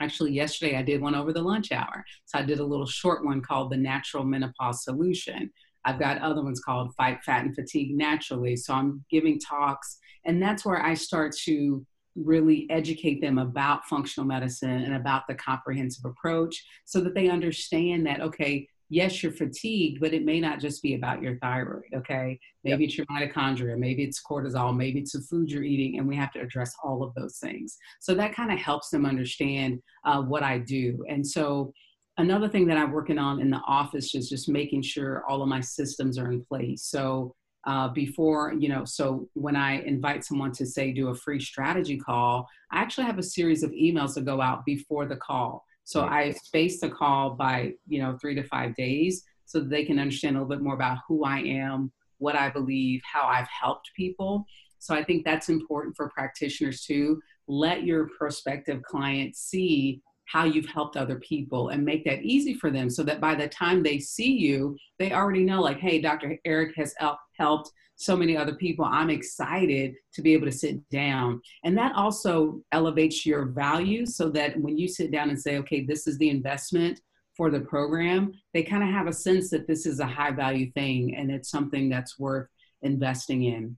Actually, 0.00 0.32
yesterday 0.32 0.76
I 0.76 0.82
did 0.82 1.00
one 1.00 1.14
over 1.14 1.32
the 1.32 1.42
lunch 1.42 1.72
hour. 1.72 2.04
So 2.26 2.38
I 2.38 2.42
did 2.42 2.60
a 2.60 2.64
little 2.64 2.86
short 2.86 3.24
one 3.24 3.40
called 3.40 3.72
The 3.72 3.76
Natural 3.76 4.24
Menopause 4.24 4.84
Solution. 4.84 5.50
I've 5.84 5.98
got 5.98 6.20
other 6.20 6.42
ones 6.42 6.60
called 6.60 6.94
Fight 6.94 7.18
Fat 7.24 7.44
and 7.44 7.54
Fatigue 7.54 7.96
Naturally. 7.96 8.56
So 8.56 8.74
I'm 8.74 9.04
giving 9.10 9.40
talks, 9.40 9.98
and 10.24 10.42
that's 10.42 10.64
where 10.64 10.80
I 10.80 10.94
start 10.94 11.34
to 11.44 11.84
really 12.24 12.66
educate 12.70 13.20
them 13.20 13.38
about 13.38 13.86
functional 13.86 14.26
medicine 14.26 14.70
and 14.70 14.94
about 14.94 15.26
the 15.28 15.34
comprehensive 15.34 16.04
approach 16.04 16.64
so 16.84 17.00
that 17.00 17.14
they 17.14 17.28
understand 17.28 18.06
that, 18.06 18.20
okay, 18.20 18.68
yes, 18.90 19.22
you're 19.22 19.32
fatigued, 19.32 20.00
but 20.00 20.14
it 20.14 20.24
may 20.24 20.40
not 20.40 20.60
just 20.60 20.82
be 20.82 20.94
about 20.94 21.22
your 21.22 21.36
thyroid, 21.38 21.84
okay? 21.94 22.38
Maybe 22.64 22.84
yep. 22.84 22.88
it's 22.88 22.96
your 22.96 23.06
mitochondria, 23.06 23.76
maybe 23.78 24.02
it's 24.02 24.22
cortisol, 24.22 24.76
maybe 24.76 25.00
it's 25.00 25.12
the 25.12 25.20
food 25.20 25.50
you're 25.50 25.62
eating, 25.62 25.98
and 25.98 26.08
we 26.08 26.16
have 26.16 26.32
to 26.32 26.40
address 26.40 26.72
all 26.82 27.02
of 27.02 27.14
those 27.14 27.38
things. 27.38 27.76
So 28.00 28.14
that 28.14 28.34
kind 28.34 28.50
of 28.50 28.58
helps 28.58 28.88
them 28.88 29.04
understand 29.04 29.80
uh, 30.04 30.22
what 30.22 30.42
I 30.42 30.58
do. 30.58 31.04
And 31.08 31.26
so 31.26 31.72
another 32.16 32.48
thing 32.48 32.66
that 32.68 32.78
I'm 32.78 32.92
working 32.92 33.18
on 33.18 33.40
in 33.40 33.50
the 33.50 33.60
office 33.66 34.14
is 34.14 34.28
just 34.28 34.48
making 34.48 34.82
sure 34.82 35.22
all 35.28 35.42
of 35.42 35.48
my 35.48 35.60
systems 35.60 36.18
are 36.18 36.32
in 36.32 36.42
place. 36.42 36.84
So 36.84 37.34
uh, 37.68 37.86
before, 37.88 38.54
you 38.58 38.70
know, 38.70 38.82
so 38.86 39.28
when 39.34 39.54
I 39.54 39.82
invite 39.82 40.24
someone 40.24 40.52
to 40.52 40.64
say 40.64 40.90
do 40.90 41.08
a 41.08 41.14
free 41.14 41.38
strategy 41.38 41.98
call, 41.98 42.48
I 42.72 42.78
actually 42.78 43.04
have 43.04 43.18
a 43.18 43.22
series 43.22 43.62
of 43.62 43.70
emails 43.72 44.14
that 44.14 44.24
go 44.24 44.40
out 44.40 44.64
before 44.64 45.04
the 45.04 45.16
call. 45.16 45.66
So 45.84 46.04
I 46.04 46.30
space 46.30 46.80
the 46.80 46.88
call 46.88 47.34
by, 47.34 47.74
you 47.86 48.00
know, 48.00 48.16
three 48.18 48.34
to 48.36 48.42
five 48.44 48.74
days 48.74 49.22
so 49.44 49.60
that 49.60 49.68
they 49.68 49.84
can 49.84 49.98
understand 49.98 50.36
a 50.36 50.40
little 50.40 50.56
bit 50.56 50.62
more 50.62 50.72
about 50.72 50.98
who 51.06 51.24
I 51.24 51.40
am, 51.40 51.92
what 52.16 52.36
I 52.36 52.48
believe, 52.48 53.02
how 53.04 53.26
I've 53.26 53.48
helped 53.48 53.90
people. 53.94 54.46
So 54.78 54.94
I 54.94 55.04
think 55.04 55.26
that's 55.26 55.50
important 55.50 55.94
for 55.94 56.08
practitioners 56.08 56.84
too. 56.84 57.20
Let 57.48 57.84
your 57.84 58.08
prospective 58.16 58.82
client 58.82 59.36
see 59.36 60.00
how 60.30 60.44
you've 60.44 60.66
helped 60.66 60.96
other 60.96 61.16
people 61.20 61.70
and 61.70 61.84
make 61.84 62.04
that 62.04 62.22
easy 62.22 62.54
for 62.54 62.70
them 62.70 62.90
so 62.90 63.02
that 63.02 63.20
by 63.20 63.34
the 63.34 63.48
time 63.48 63.82
they 63.82 63.98
see 63.98 64.30
you, 64.30 64.76
they 64.98 65.12
already 65.12 65.42
know, 65.42 65.62
like, 65.62 65.78
hey, 65.78 66.00
Dr. 66.00 66.38
Eric 66.44 66.76
has 66.76 66.94
helped 67.38 67.72
so 67.96 68.16
many 68.16 68.36
other 68.36 68.54
people. 68.54 68.84
I'm 68.84 69.10
excited 69.10 69.94
to 70.12 70.22
be 70.22 70.32
able 70.34 70.46
to 70.46 70.52
sit 70.52 70.88
down. 70.90 71.40
And 71.64 71.76
that 71.78 71.96
also 71.96 72.60
elevates 72.72 73.26
your 73.26 73.46
value 73.46 74.06
so 74.06 74.28
that 74.30 74.60
when 74.60 74.78
you 74.78 74.86
sit 74.86 75.10
down 75.10 75.30
and 75.30 75.40
say, 75.40 75.56
okay, 75.58 75.84
this 75.84 76.06
is 76.06 76.18
the 76.18 76.28
investment 76.28 77.00
for 77.36 77.50
the 77.50 77.60
program, 77.60 78.32
they 78.52 78.62
kind 78.62 78.82
of 78.82 78.90
have 78.90 79.06
a 79.06 79.12
sense 79.12 79.48
that 79.50 79.66
this 79.66 79.86
is 79.86 79.98
a 79.98 80.06
high 80.06 80.32
value 80.32 80.70
thing 80.72 81.16
and 81.16 81.30
it's 81.30 81.50
something 81.50 81.88
that's 81.88 82.18
worth 82.18 82.48
investing 82.82 83.44
in. 83.44 83.76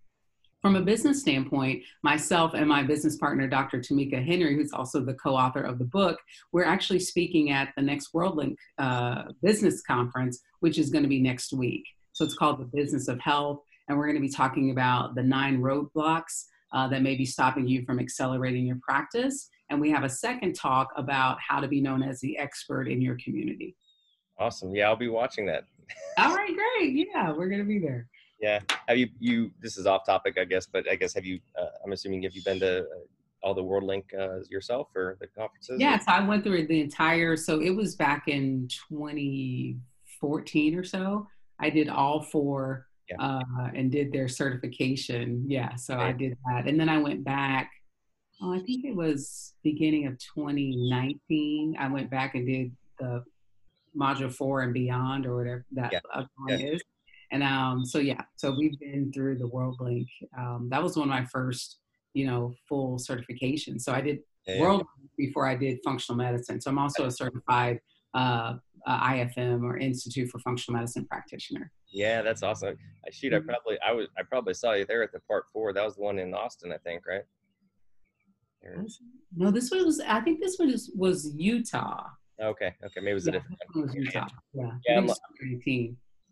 From 0.62 0.76
a 0.76 0.82
business 0.82 1.20
standpoint, 1.20 1.82
myself 2.02 2.52
and 2.52 2.68
my 2.68 2.82
business 2.82 3.16
partner, 3.16 3.48
Dr. 3.48 3.78
Tamika 3.78 4.22
Henry, 4.22 4.54
who's 4.54 4.72
also 4.72 5.00
the 5.00 5.14
co 5.14 5.34
author 5.34 5.62
of 5.62 5.78
the 5.78 5.86
book, 5.86 6.18
we're 6.52 6.64
actually 6.64 7.00
speaking 7.00 7.50
at 7.50 7.72
the 7.76 7.82
next 7.82 8.12
WorldLink 8.12 8.56
uh, 8.78 9.24
Business 9.42 9.80
Conference, 9.80 10.42
which 10.60 10.78
is 10.78 10.90
going 10.90 11.02
to 11.02 11.08
be 11.08 11.20
next 11.20 11.54
week. 11.54 11.84
So 12.12 12.26
it's 12.26 12.34
called 12.34 12.60
The 12.60 12.76
Business 12.76 13.08
of 13.08 13.18
Health 13.20 13.60
and 13.90 13.98
we're 13.98 14.06
going 14.06 14.16
to 14.16 14.22
be 14.22 14.30
talking 14.30 14.70
about 14.70 15.16
the 15.16 15.22
nine 15.22 15.60
roadblocks 15.60 16.44
uh, 16.72 16.86
that 16.86 17.02
may 17.02 17.16
be 17.16 17.24
stopping 17.24 17.66
you 17.66 17.84
from 17.84 17.98
accelerating 17.98 18.64
your 18.64 18.78
practice. 18.80 19.48
And 19.68 19.80
we 19.80 19.90
have 19.90 20.04
a 20.04 20.08
second 20.08 20.54
talk 20.54 20.88
about 20.96 21.38
how 21.40 21.58
to 21.58 21.66
be 21.66 21.80
known 21.80 22.00
as 22.04 22.20
the 22.20 22.38
expert 22.38 22.86
in 22.86 23.02
your 23.02 23.16
community. 23.22 23.74
Awesome. 24.38 24.72
Yeah, 24.72 24.88
I'll 24.88 24.96
be 24.96 25.08
watching 25.08 25.44
that. 25.46 25.64
All 26.18 26.34
right, 26.34 26.54
great. 26.54 27.08
Yeah, 27.12 27.32
we're 27.32 27.48
going 27.48 27.60
to 27.60 27.66
be 27.66 27.80
there. 27.80 28.06
Yeah. 28.40 28.60
Have 28.88 28.96
you, 28.96 29.08
you, 29.18 29.50
this 29.60 29.76
is 29.76 29.86
off 29.86 30.06
topic, 30.06 30.38
I 30.38 30.44
guess, 30.44 30.66
but 30.66 30.88
I 30.90 30.94
guess 30.96 31.14
have 31.14 31.24
you, 31.24 31.40
uh, 31.58 31.66
I'm 31.84 31.92
assuming, 31.92 32.22
have 32.22 32.34
you 32.34 32.42
been 32.42 32.60
to 32.60 32.80
uh, 32.80 32.84
all 33.42 33.54
the 33.54 33.62
World 33.62 33.84
Link 33.84 34.06
uh, 34.18 34.40
yourself 34.48 34.88
or 34.96 35.16
the 35.20 35.26
conferences? 35.26 35.78
Yeah, 35.78 35.98
so 35.98 36.12
I 36.12 36.26
went 36.26 36.44
through 36.44 36.66
the 36.66 36.80
entire, 36.80 37.36
so 37.36 37.60
it 37.60 37.70
was 37.70 37.96
back 37.96 38.28
in 38.28 38.68
2014 38.88 40.74
or 40.74 40.84
so. 40.84 41.26
I 41.58 41.70
did 41.70 41.88
all 41.88 42.22
four 42.22 42.86
yeah. 43.10 43.16
uh, 43.18 43.68
and 43.74 43.90
did 43.92 44.12
their 44.12 44.28
certification. 44.28 45.44
Yeah, 45.46 45.74
so 45.74 45.96
right. 45.96 46.08
I 46.08 46.12
did 46.12 46.36
that. 46.46 46.66
And 46.66 46.78
then 46.80 46.88
I 46.88 46.98
went 46.98 47.24
back, 47.24 47.70
oh, 48.42 48.54
I 48.54 48.60
think 48.60 48.84
it 48.84 48.96
was 48.96 49.54
beginning 49.62 50.06
of 50.06 50.14
2019. 50.34 51.76
I 51.78 51.88
went 51.88 52.10
back 52.10 52.34
and 52.34 52.46
did 52.46 52.72
the 52.98 53.24
module 53.98 54.32
four 54.32 54.62
and 54.62 54.72
beyond 54.72 55.26
or 55.26 55.36
whatever 55.36 55.64
that 55.72 55.92
yeah. 55.92 56.24
yeah. 56.48 56.56
is. 56.56 56.82
And 57.32 57.42
um, 57.42 57.84
so, 57.84 57.98
yeah, 57.98 58.22
so 58.36 58.54
we've 58.56 58.78
been 58.78 59.12
through 59.12 59.38
the 59.38 59.46
World 59.46 59.76
Link. 59.80 60.08
Um, 60.36 60.68
that 60.70 60.82
was 60.82 60.96
one 60.96 61.08
of 61.08 61.10
my 61.10 61.24
first, 61.26 61.78
you 62.12 62.26
know, 62.26 62.52
full 62.68 62.98
certifications. 62.98 63.82
So 63.82 63.92
I 63.92 64.00
did 64.00 64.20
yeah, 64.46 64.60
World 64.60 64.84
before 65.16 65.46
I 65.46 65.54
did 65.54 65.78
functional 65.84 66.16
medicine. 66.16 66.60
So 66.60 66.70
I'm 66.70 66.78
also 66.78 67.06
a 67.06 67.10
certified 67.10 67.78
uh, 68.14 68.54
uh, 68.86 69.08
IFM 69.08 69.62
or 69.62 69.76
Institute 69.76 70.28
for 70.30 70.38
Functional 70.40 70.78
Medicine 70.78 71.06
practitioner. 71.06 71.70
Yeah, 71.92 72.22
that's 72.22 72.42
awesome. 72.42 72.76
Shoot, 73.10 73.32
I 73.32 73.38
mm-hmm. 73.38 73.48
probably 73.48 73.78
I 73.86 73.92
was 73.92 74.08
I 74.16 74.22
probably 74.22 74.54
saw 74.54 74.72
you 74.72 74.86
there 74.86 75.02
at 75.02 75.12
the 75.12 75.20
part 75.20 75.44
four. 75.52 75.72
That 75.72 75.84
was 75.84 75.96
the 75.96 76.02
one 76.02 76.18
in 76.18 76.32
Austin, 76.34 76.72
I 76.72 76.78
think, 76.78 77.06
right? 77.06 77.22
No, 79.36 79.50
this 79.50 79.70
one 79.70 79.84
was. 79.84 80.00
I 80.00 80.20
think 80.20 80.40
this 80.40 80.58
one 80.58 80.70
was, 80.70 80.90
was 80.94 81.32
Utah. 81.34 82.04
Okay, 82.42 82.74
okay, 82.84 83.00
maybe 83.00 83.10
it 83.10 83.14
was 83.14 83.26
yeah, 83.26 83.30
a 83.30 83.32
different 83.34 83.58
one. 83.72 83.84
Was 83.86 83.94
Utah. 83.94 84.26
Yeah, 84.52 84.70
yeah. 84.86 84.98
I'm, 84.98 85.10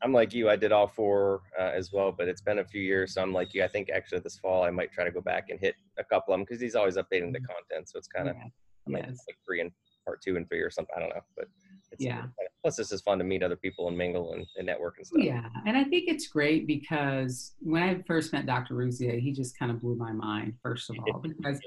I'm 0.02 0.12
like 0.12 0.32
you. 0.32 0.48
I 0.48 0.56
did 0.56 0.72
all 0.72 0.86
four 0.86 1.42
uh, 1.58 1.70
as 1.74 1.92
well, 1.92 2.12
but 2.12 2.28
it's 2.28 2.40
been 2.40 2.60
a 2.60 2.64
few 2.64 2.80
years, 2.80 3.14
so 3.14 3.22
I'm 3.22 3.32
like 3.32 3.54
you. 3.54 3.64
I 3.64 3.68
think 3.68 3.90
actually 3.90 4.20
this 4.20 4.38
fall 4.38 4.62
I 4.64 4.70
might 4.70 4.92
try 4.92 5.04
to 5.04 5.10
go 5.10 5.20
back 5.20 5.50
and 5.50 5.58
hit 5.58 5.74
a 5.98 6.04
couple 6.04 6.34
of 6.34 6.38
them 6.38 6.44
because 6.44 6.60
he's 6.60 6.74
always 6.74 6.96
updating 6.96 7.32
the 7.32 7.40
mm-hmm. 7.40 7.52
content, 7.70 7.88
so 7.88 7.98
it's 7.98 8.08
kind 8.08 8.28
of 8.28 8.36
yeah. 8.36 8.98
yes. 8.98 9.24
like 9.26 9.36
three 9.46 9.60
and 9.60 9.70
part 10.04 10.22
two 10.22 10.36
and 10.36 10.48
three 10.48 10.60
or 10.60 10.70
something. 10.70 10.94
I 10.96 11.00
don't 11.00 11.10
know, 11.10 11.20
but 11.36 11.46
it's, 11.92 12.04
yeah. 12.04 12.24
Plus, 12.62 12.76
this 12.76 12.92
is 12.92 13.00
fun 13.02 13.18
to 13.18 13.24
meet 13.24 13.42
other 13.42 13.56
people 13.56 13.88
and 13.88 13.96
mingle 13.96 14.32
and, 14.34 14.46
and 14.56 14.66
network 14.66 14.96
and 14.98 15.06
stuff. 15.06 15.22
Yeah, 15.22 15.48
and 15.66 15.76
I 15.76 15.84
think 15.84 16.04
it's 16.08 16.28
great 16.28 16.66
because 16.66 17.54
when 17.60 17.82
I 17.82 18.02
first 18.06 18.32
met 18.32 18.46
Dr. 18.46 18.74
Rouzier, 18.74 19.20
he 19.20 19.32
just 19.32 19.58
kind 19.58 19.70
of 19.70 19.80
blew 19.80 19.96
my 19.96 20.12
mind. 20.12 20.54
First 20.62 20.90
of 20.90 20.96
all, 20.98 21.18
because 21.22 21.60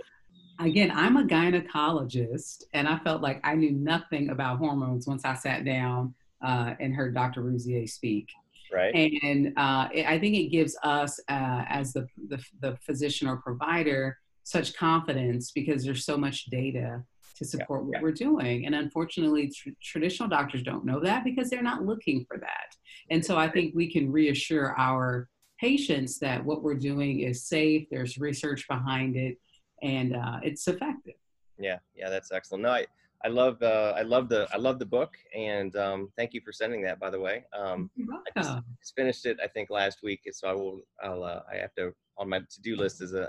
again, 0.60 0.92
I'm 0.94 1.18
a 1.18 1.24
gynecologist, 1.24 2.64
and 2.74 2.88
I 2.88 2.98
felt 3.00 3.22
like 3.22 3.42
I 3.44 3.56
knew 3.56 3.72
nothing 3.72 4.30
about 4.30 4.58
hormones 4.58 5.08
once 5.08 5.26
I 5.26 5.34
sat 5.36 5.66
down 5.66 6.14
uh, 6.44 6.74
and 6.80 6.94
heard 6.94 7.14
Dr. 7.14 7.42
Rouzier 7.44 7.90
speak. 7.90 8.28
Right. 8.74 9.20
And 9.24 9.54
uh, 9.58 9.90
it, 9.94 10.06
I 10.06 10.18
think 10.18 10.36
it 10.36 10.48
gives 10.48 10.78
us, 10.84 11.20
uh, 11.30 11.66
as 11.68 11.94
the, 11.94 12.08
the 12.30 12.42
the 12.62 12.78
physician 12.86 13.28
or 13.28 13.38
provider, 13.38 14.18
such 14.44 14.74
confidence 14.76 15.52
because 15.52 15.84
there's 15.84 16.06
so 16.06 16.18
much 16.18 16.46
data 16.46 17.04
to 17.38 17.46
support 17.46 17.82
yeah, 17.82 17.86
what 17.88 17.94
yeah. 17.96 18.02
we're 18.02 18.12
doing. 18.12 18.66
And 18.66 18.76
unfortunately, 18.76 19.50
tr- 19.50 19.70
traditional 19.82 20.30
doctors 20.30 20.64
don't 20.64 20.86
know 20.86 21.00
that 21.02 21.24
because 21.24 21.50
they're 21.50 21.62
not 21.62 21.84
looking 21.84 22.26
for 22.26 22.38
that. 22.38 22.76
And 23.10 23.26
so 23.26 23.38
I 23.38 23.50
think 23.50 23.74
we 23.76 23.92
can 23.92 24.12
reassure 24.12 24.78
our 24.78 25.28
patients 25.60 26.20
that 26.20 26.44
what 26.44 26.64
we're 26.64 26.76
doing 26.76 27.22
is 27.22 27.46
safe, 27.46 27.88
there's 27.92 28.18
research 28.18 28.68
behind 28.68 29.16
it, 29.16 29.38
and 29.82 30.16
uh, 30.16 30.40
it's 30.44 30.68
effective. 30.68 31.16
Yeah, 31.60 31.78
yeah, 31.96 32.10
that's 32.10 32.32
excellent. 32.32 32.64
No, 32.64 32.72
I, 32.72 32.86
I 33.24 33.28
love 33.28 33.62
uh, 33.62 33.94
I 33.96 34.02
love 34.02 34.30
the 34.30 34.48
I 34.54 34.58
love 34.58 34.80
the 34.80 34.86
book, 34.86 35.16
and 35.36 35.76
um, 35.76 36.10
thank 36.18 36.34
you 36.34 36.42
for 36.42 36.52
sending 36.52 36.82
that. 36.84 37.00
By 37.00 37.10
the 37.10 37.20
way, 37.20 37.44
um, 37.58 37.90
I 38.00 38.40
just, 38.40 38.58
just, 38.80 38.96
finished 38.96 39.26
it 39.26 39.38
I 39.44 39.48
think 39.48 39.70
last 39.70 40.00
week, 40.04 40.22
so 40.32 40.48
I 40.48 40.54
will 40.54 40.82
I'll 41.04 41.24
uh, 41.24 41.42
I 41.52 41.58
have 41.58 41.74
to 41.76 41.94
on 42.18 42.30
my 42.30 42.40
to-do 42.40 42.76
list 42.76 43.02
is 43.02 43.14
a, 43.14 43.22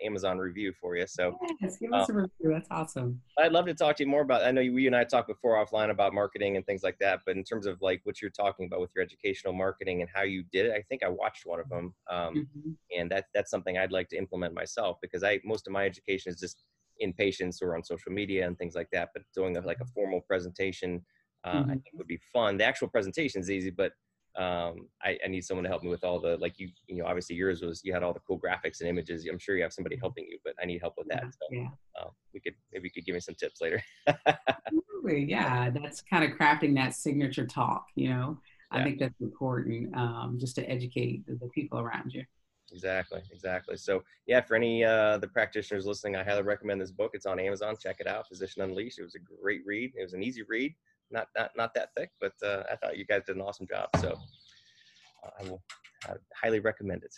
a, 0.00 0.04
Amazon 0.04 0.38
review 0.38 0.72
for 0.80 0.96
you. 0.96 1.06
So 1.06 1.38
yes, 1.60 1.76
give 1.78 1.92
us 1.92 2.10
uh, 2.10 2.12
a 2.12 2.16
review. 2.16 2.52
That's 2.52 2.68
awesome. 2.70 3.20
I'd 3.38 3.52
love 3.52 3.66
to 3.66 3.74
talk 3.74 3.96
to 3.96 4.02
you 4.02 4.08
more 4.08 4.22
about. 4.22 4.42
I 4.42 4.50
know 4.50 4.60
you 4.60 4.86
and 4.86 4.96
I 4.96 5.04
talked 5.04 5.28
before 5.28 5.64
offline 5.64 5.90
about 5.90 6.12
marketing 6.12 6.56
and 6.56 6.66
things 6.66 6.82
like 6.82 6.98
that, 7.00 7.20
but 7.24 7.36
in 7.36 7.44
terms 7.44 7.66
of 7.66 7.80
like 7.80 8.00
what 8.04 8.20
you're 8.20 8.30
talking 8.30 8.66
about 8.66 8.80
with 8.80 8.90
your 8.94 9.04
educational 9.04 9.52
marketing 9.52 10.00
and 10.00 10.10
how 10.12 10.22
you 10.22 10.42
did 10.52 10.66
it, 10.66 10.72
I 10.72 10.82
think 10.88 11.02
I 11.04 11.08
watched 11.08 11.46
one 11.46 11.60
of 11.60 11.68
them, 11.68 11.94
um, 12.10 12.34
mm-hmm. 12.34 12.70
and 12.98 13.10
that 13.10 13.26
that's 13.34 13.50
something 13.50 13.78
I'd 13.78 13.92
like 13.92 14.08
to 14.10 14.16
implement 14.16 14.54
myself 14.54 14.98
because 15.00 15.22
I 15.22 15.40
most 15.44 15.66
of 15.66 15.72
my 15.72 15.84
education 15.84 16.32
is 16.32 16.40
just 16.40 16.62
in 17.00 17.12
patients 17.12 17.60
or 17.62 17.74
on 17.74 17.82
social 17.82 18.12
media 18.12 18.46
and 18.46 18.56
things 18.58 18.74
like 18.74 18.88
that. 18.92 19.10
But 19.12 19.22
doing 19.34 19.56
a, 19.56 19.60
like 19.60 19.80
a 19.80 19.86
formal 19.86 20.20
presentation, 20.20 21.04
uh, 21.44 21.54
mm-hmm. 21.54 21.70
I 21.70 21.74
think 21.74 21.86
would 21.94 22.06
be 22.06 22.20
fun. 22.32 22.56
The 22.56 22.64
actual 22.64 22.88
presentation 22.88 23.40
is 23.40 23.50
easy, 23.50 23.70
but 23.70 23.92
um, 24.36 24.88
I, 25.02 25.18
I, 25.24 25.28
need 25.28 25.44
someone 25.44 25.64
to 25.64 25.68
help 25.68 25.82
me 25.82 25.90
with 25.90 26.04
all 26.04 26.20
the 26.20 26.36
like 26.36 26.58
you 26.58 26.68
you 26.86 26.96
know 26.96 27.06
obviously 27.06 27.34
yours 27.34 27.62
was 27.62 27.80
you 27.82 27.92
had 27.92 28.04
all 28.04 28.12
the 28.12 28.20
cool 28.20 28.38
graphics 28.38 28.80
and 28.80 28.88
images 28.88 29.26
i'm 29.28 29.40
sure 29.40 29.56
you 29.56 29.62
have 29.62 29.72
somebody 29.72 29.96
helping 29.96 30.24
you 30.30 30.38
but 30.44 30.54
i 30.62 30.64
need 30.64 30.80
help 30.80 30.94
with 30.96 31.08
that 31.08 31.24
so 31.24 31.46
yeah. 31.50 31.66
Uh, 32.00 32.08
we 32.32 32.38
could 32.38 32.54
maybe 32.72 32.84
you 32.84 32.92
could 32.92 33.04
give 33.04 33.14
me 33.14 33.20
some 33.20 33.34
tips 33.34 33.60
later 33.60 33.82
Absolutely. 34.06 35.24
yeah 35.28 35.68
that's 35.70 36.00
kind 36.02 36.24
of 36.24 36.38
crafting 36.38 36.76
that 36.76 36.94
signature 36.94 37.44
talk 37.44 37.86
you 37.96 38.08
know 38.08 38.38
yeah. 38.72 38.78
i 38.78 38.84
think 38.84 39.00
that's 39.00 39.20
important 39.20 39.94
um, 39.96 40.36
just 40.38 40.54
to 40.54 40.70
educate 40.70 41.26
the, 41.26 41.34
the, 41.34 41.48
people 41.48 41.80
around 41.80 42.12
you 42.14 42.24
exactly 42.72 43.20
exactly 43.32 43.76
so 43.76 44.02
yeah 44.26 44.40
for 44.40 44.54
any 44.54 44.84
uh 44.84 45.18
the 45.18 45.26
practitioners 45.26 45.86
listening 45.86 46.16
i 46.16 46.22
highly 46.22 46.42
recommend 46.42 46.80
this 46.80 46.90
book 46.90 47.10
it's 47.14 47.26
on 47.26 47.40
amazon 47.40 47.74
check 47.80 47.96
it 48.00 48.06
out 48.06 48.28
physician 48.28 48.62
unleashed 48.62 48.98
it 48.98 49.02
was 49.02 49.14
a 49.14 49.18
great 49.18 49.60
read 49.66 49.92
it 49.96 50.02
was 50.02 50.14
an 50.14 50.22
easy 50.22 50.42
read 50.48 50.74
not 51.10 51.28
not 51.36 51.50
not 51.56 51.74
that 51.74 51.90
thick, 51.96 52.10
but 52.20 52.32
uh, 52.44 52.62
I 52.70 52.76
thought 52.76 52.96
you 52.96 53.04
guys 53.04 53.22
did 53.26 53.36
an 53.36 53.42
awesome 53.42 53.66
job. 53.66 53.88
So 54.00 54.18
uh, 55.24 55.30
I 55.40 55.48
will 55.48 55.62
I 56.04 56.12
highly 56.34 56.60
recommend 56.60 57.04
it. 57.04 57.14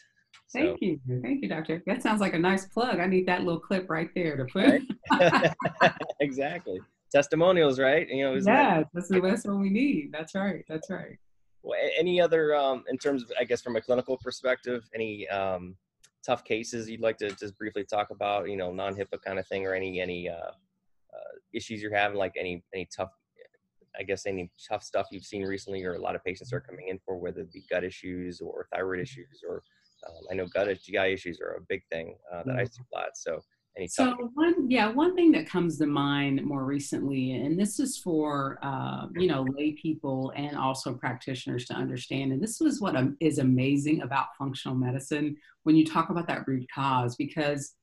So, 0.47 0.59
Thank 0.59 0.83
you, 0.83 1.01
thank 1.23 1.43
you, 1.43 1.49
doctor. 1.49 1.83
That 1.87 2.03
sounds 2.03 2.21
like 2.21 2.35
a 2.35 2.39
nice 2.39 2.67
plug. 2.67 3.01
I 3.01 3.07
need 3.07 3.27
that 3.27 3.43
little 3.43 3.61
clip 3.61 3.89
right 3.89 4.11
there 4.15 4.37
to 4.37 4.45
put. 4.45 4.83
Right? 5.11 5.95
exactly. 6.21 6.79
Testimonials, 7.11 7.79
right? 7.79 8.07
You 8.09 8.25
know. 8.25 8.35
Yeah, 8.35 8.83
that's 8.93 9.09
the 9.09 9.21
best 9.21 9.47
one 9.47 9.61
we 9.61 9.71
need. 9.71 10.11
That's 10.13 10.35
right. 10.35 10.65
That's 10.69 10.91
right. 10.91 11.19
Well, 11.63 11.79
any 11.97 12.21
other, 12.21 12.55
um, 12.55 12.85
in 12.89 12.99
terms 12.99 13.23
of, 13.23 13.33
I 13.39 13.45
guess, 13.45 13.63
from 13.63 13.77
a 13.77 13.81
clinical 13.81 14.19
perspective, 14.19 14.83
any 14.95 15.29
um, 15.29 15.77
tough 16.27 16.45
cases 16.45 16.91
you'd 16.91 17.01
like 17.01 17.19
to 17.19 17.31
just 17.31 17.57
briefly 17.57 17.85
talk 17.85 18.11
about? 18.11 18.49
You 18.49 18.57
know, 18.57 18.73
non-HIPAA 18.73 19.23
kind 19.25 19.39
of 19.39 19.47
thing, 19.47 19.67
or 19.67 19.75
any 19.75 20.01
any 20.01 20.29
uh, 20.29 20.35
uh, 20.35 21.33
issues 21.53 21.81
you're 21.81 21.95
having, 21.95 22.19
like 22.19 22.35
any 22.37 22.65
any 22.75 22.89
tough 22.95 23.11
I 23.99 24.03
guess 24.03 24.27
any 24.27 24.51
tough 24.69 24.83
stuff 24.83 25.09
you've 25.11 25.25
seen 25.25 25.43
recently, 25.43 25.85
or 25.85 25.95
a 25.95 26.01
lot 26.01 26.15
of 26.15 26.25
patients 26.25 26.53
are 26.53 26.61
coming 26.61 26.89
in 26.89 26.99
for, 27.05 27.19
whether 27.19 27.41
it 27.43 27.53
be 27.53 27.65
gut 27.71 27.85
issues 27.85 28.41
or 28.41 28.67
thyroid 28.73 29.01
issues, 29.01 29.43
or 29.47 29.63
um, 30.07 30.25
I 30.31 30.35
know 30.35 30.47
gut 30.47 30.69
GI 30.83 31.13
issues 31.13 31.41
are 31.41 31.57
a 31.57 31.61
big 31.69 31.83
thing 31.91 32.17
uh, 32.33 32.43
that 32.45 32.57
I 32.57 32.65
see 32.65 32.83
a 32.93 32.97
lot. 32.97 33.11
So 33.15 33.41
any 33.77 33.89
so 33.89 34.15
one 34.35 34.71
yeah 34.71 34.89
one 34.89 35.15
thing 35.15 35.33
that 35.33 35.49
comes 35.49 35.79
to 35.79 35.87
mind 35.87 36.45
more 36.45 36.65
recently 36.65 37.33
and 37.33 37.59
this 37.59 37.81
is 37.81 37.99
for 37.99 38.59
uh, 38.63 39.07
you 39.17 39.27
know 39.27 39.47
lay 39.57 39.73
people 39.73 40.33
and 40.37 40.57
also 40.57 40.93
practitioners 40.93 41.65
to 41.65 41.75
understand 41.75 42.33
and 42.33 42.43
this 42.43 42.61
was 42.61 42.81
what 42.81 42.95
is 43.21 43.39
amazing 43.39 44.03
about 44.03 44.27
functional 44.39 44.77
medicine 44.77 45.37
when 45.63 45.77
you 45.77 45.87
talk 45.87 46.11
about 46.11 46.27
that 46.27 46.47
root 46.47 46.67
cause 46.75 47.17
because 47.17 47.75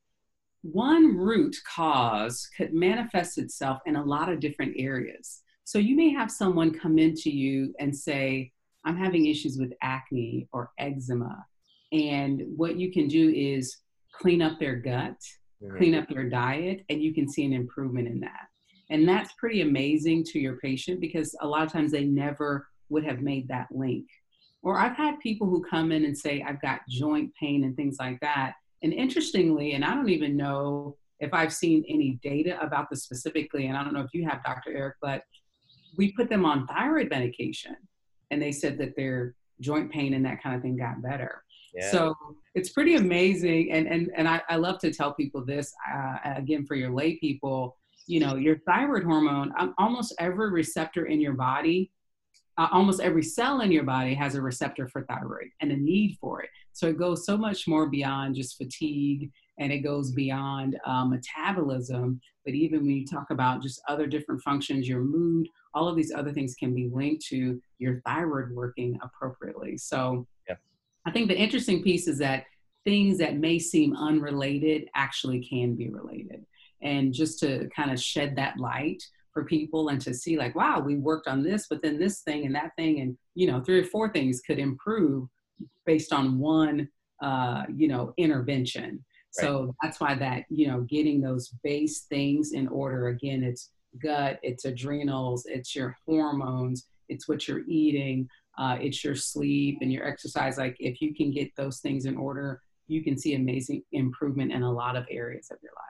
one 0.62 1.17
root 1.17 1.56
cause 1.65 2.49
could 2.56 2.73
manifest 2.73 3.38
itself 3.38 3.80
in 3.86 3.95
a 3.95 4.04
lot 4.04 4.28
of 4.28 4.41
different 4.41 4.75
areas. 4.78 5.41
So 5.63 5.80
you 5.80 5.95
may 5.95 6.10
have 6.10 6.30
someone 6.30 6.78
come 6.78 6.99
into 6.99 7.30
you 7.30 7.73
and 7.80 7.95
say 7.95 8.52
i'm 8.86 8.97
having 8.97 9.25
issues 9.25 9.58
with 9.60 9.73
acne 9.82 10.47
or 10.52 10.71
eczema 10.78 11.45
and 11.91 12.41
what 12.56 12.78
you 12.78 12.91
can 12.91 13.08
do 13.08 13.30
is 13.30 13.78
clean 14.13 14.41
up 14.41 14.60
their 14.60 14.75
gut 14.75 15.17
mm-hmm. 15.63 15.77
clean 15.77 15.95
up 15.95 16.09
your 16.09 16.29
diet, 16.29 16.83
and 16.89 17.01
you 17.01 17.13
can 17.13 17.29
see 17.29 17.45
an 17.45 17.53
improvement 17.53 18.07
in 18.07 18.19
that. 18.21 18.47
And 18.89 19.07
that's 19.07 19.33
pretty 19.33 19.61
amazing 19.61 20.23
to 20.25 20.39
your 20.39 20.57
patient 20.57 20.99
because 20.99 21.35
a 21.41 21.47
lot 21.47 21.63
of 21.63 21.71
times 21.71 21.91
they 21.91 22.05
never 22.05 22.67
would 22.89 23.03
have 23.03 23.21
made 23.21 23.47
that 23.47 23.67
link. 23.71 24.05
Or 24.63 24.79
I've 24.79 24.97
had 24.97 25.19
people 25.19 25.47
who 25.47 25.63
come 25.69 25.91
in 25.91 26.05
and 26.05 26.17
say, 26.17 26.43
I've 26.45 26.61
got 26.61 26.81
joint 26.89 27.31
pain 27.39 27.63
and 27.63 27.75
things 27.75 27.97
like 27.99 28.19
that. 28.21 28.53
And 28.81 28.91
interestingly, 28.91 29.73
and 29.73 29.85
I 29.85 29.93
don't 29.93 30.09
even 30.09 30.35
know 30.35 30.97
if 31.19 31.33
I've 31.33 31.53
seen 31.53 31.83
any 31.87 32.19
data 32.23 32.59
about 32.61 32.89
this 32.89 33.03
specifically, 33.03 33.67
and 33.67 33.77
I 33.77 33.83
don't 33.83 33.93
know 33.93 34.01
if 34.01 34.13
you 34.13 34.27
have, 34.27 34.43
Dr. 34.43 34.71
Eric, 34.75 34.95
but 35.01 35.23
we 35.97 36.11
put 36.13 36.29
them 36.29 36.45
on 36.45 36.65
thyroid 36.67 37.09
medication 37.09 37.75
and 38.31 38.41
they 38.41 38.51
said 38.51 38.77
that 38.77 38.95
their 38.95 39.35
joint 39.59 39.91
pain 39.91 40.13
and 40.13 40.25
that 40.25 40.41
kind 40.41 40.55
of 40.55 40.61
thing 40.61 40.77
got 40.77 41.01
better. 41.01 41.43
So 41.91 42.15
it's 42.55 42.69
pretty 42.69 42.95
amazing. 42.95 43.71
And, 43.71 43.88
and, 43.88 44.12
and 44.15 44.27
I, 44.27 44.41
I 44.49 44.55
love 44.55 44.79
to 44.79 44.91
tell 44.91 45.13
people 45.13 45.45
this 45.45 45.73
uh, 45.91 46.17
again 46.38 46.65
for 46.65 46.75
your 46.75 46.91
lay 46.91 47.17
people, 47.17 47.77
you 48.08 48.19
know, 48.19 48.36
your 48.36 48.58
thyroid 48.60 49.03
hormone, 49.03 49.53
um, 49.58 49.75
almost 49.77 50.13
every 50.19 50.51
receptor 50.51 51.05
in 51.05 51.21
your 51.21 51.34
body, 51.34 51.91
uh, 52.58 52.67
almost 52.71 52.99
every 52.99 53.23
cell 53.23 53.62
in 53.62 53.71
your 53.71 53.84
body 53.84 54.13
has 54.13 54.36
a 54.36 54.41
receptor 54.41 54.88
for 54.88 55.03
thyroid 55.03 55.47
and 55.62 55.71
a 55.71 55.77
need 55.77 56.17
for 56.19 56.41
it. 56.41 56.49
So 56.73 56.88
it 56.88 56.97
goes 56.97 57.25
so 57.25 57.38
much 57.38 57.67
more 57.67 57.88
beyond 57.88 58.36
just 58.36 58.58
fatigue 58.58 59.32
and 59.60 59.71
it 59.71 59.79
goes 59.79 60.12
beyond 60.12 60.79
uh, 60.86 61.05
metabolism. 61.05 62.19
But 62.45 62.55
even 62.55 62.82
when 62.82 62.95
you 62.95 63.05
talk 63.05 63.32
about 63.32 63.62
just 63.62 63.82
other 63.88 64.08
different 64.08 64.41
functions, 64.41 64.88
your 64.88 65.01
mood, 65.01 65.47
all 65.73 65.88
of 65.88 65.95
these 65.95 66.13
other 66.13 66.34
things 66.34 66.55
can 66.55 66.73
be 66.73 66.89
linked 66.91 67.25
to 67.27 67.62
your 67.77 68.01
thyroid 68.05 68.51
working 68.51 68.97
appropriately. 69.03 69.77
So 69.77 70.25
I 71.09 71.11
think 71.11 71.27
the 71.27 71.35
interesting 71.35 71.81
piece 71.81 72.07
is 72.07 72.19
that 72.19 72.43
things 72.85 73.17
that 73.17 73.37
may 73.37 73.57
seem 73.57 73.95
unrelated 73.95 74.87
actually 74.93 75.43
can 75.43 75.73
be 75.73 75.89
related. 75.89 76.45
And 76.83 77.11
just 77.11 77.39
to 77.39 77.67
kind 77.75 77.89
of 77.89 77.99
shed 77.99 78.35
that 78.35 78.59
light 78.59 79.01
for 79.33 79.43
people 79.43 79.89
and 79.89 79.99
to 80.01 80.13
see, 80.13 80.37
like, 80.37 80.53
wow, 80.53 80.79
we 80.79 80.97
worked 80.97 81.27
on 81.27 81.41
this, 81.41 81.65
but 81.67 81.81
then 81.81 81.97
this 81.97 82.21
thing 82.21 82.45
and 82.45 82.53
that 82.53 82.75
thing, 82.75 82.99
and, 82.99 83.17
you 83.33 83.47
know, 83.47 83.59
three 83.59 83.79
or 83.79 83.85
four 83.85 84.13
things 84.13 84.41
could 84.45 84.59
improve 84.59 85.27
based 85.87 86.13
on 86.13 86.37
one, 86.37 86.87
uh, 87.23 87.63
you 87.75 87.87
know, 87.87 88.13
intervention. 88.17 88.91
Right. 88.91 89.47
So 89.47 89.75
that's 89.81 89.99
why 89.99 90.13
that, 90.13 90.43
you 90.51 90.67
know, 90.67 90.81
getting 90.81 91.21
those 91.21 91.49
base 91.63 92.01
things 92.01 92.51
in 92.51 92.67
order 92.67 93.07
again, 93.07 93.43
it's 93.43 93.71
gut, 93.99 94.39
it's 94.43 94.65
adrenals, 94.65 95.47
it's 95.47 95.75
your 95.75 95.97
hormones, 96.05 96.85
it's 97.07 97.27
what 97.27 97.47
you're 97.47 97.63
eating, 97.67 98.29
uh, 98.59 98.77
it's 98.79 99.03
your 99.03 99.15
sleep 99.15 99.79
and 99.81 99.91
your 99.91 100.05
exercise. 100.05 100.57
Like 100.57 100.75
if 100.79 101.01
you 101.01 101.15
can 101.15 101.31
get 101.31 101.55
those 101.55 101.79
things 101.79 102.05
in 102.05 102.17
order, 102.17 102.61
you 102.87 103.03
can 103.03 103.17
see 103.17 103.35
amazing 103.35 103.83
improvement 103.93 104.51
in 104.51 104.63
a 104.63 104.71
lot 104.71 104.95
of 104.95 105.05
areas 105.09 105.49
of 105.49 105.57
your 105.63 105.71
life. 105.71 105.85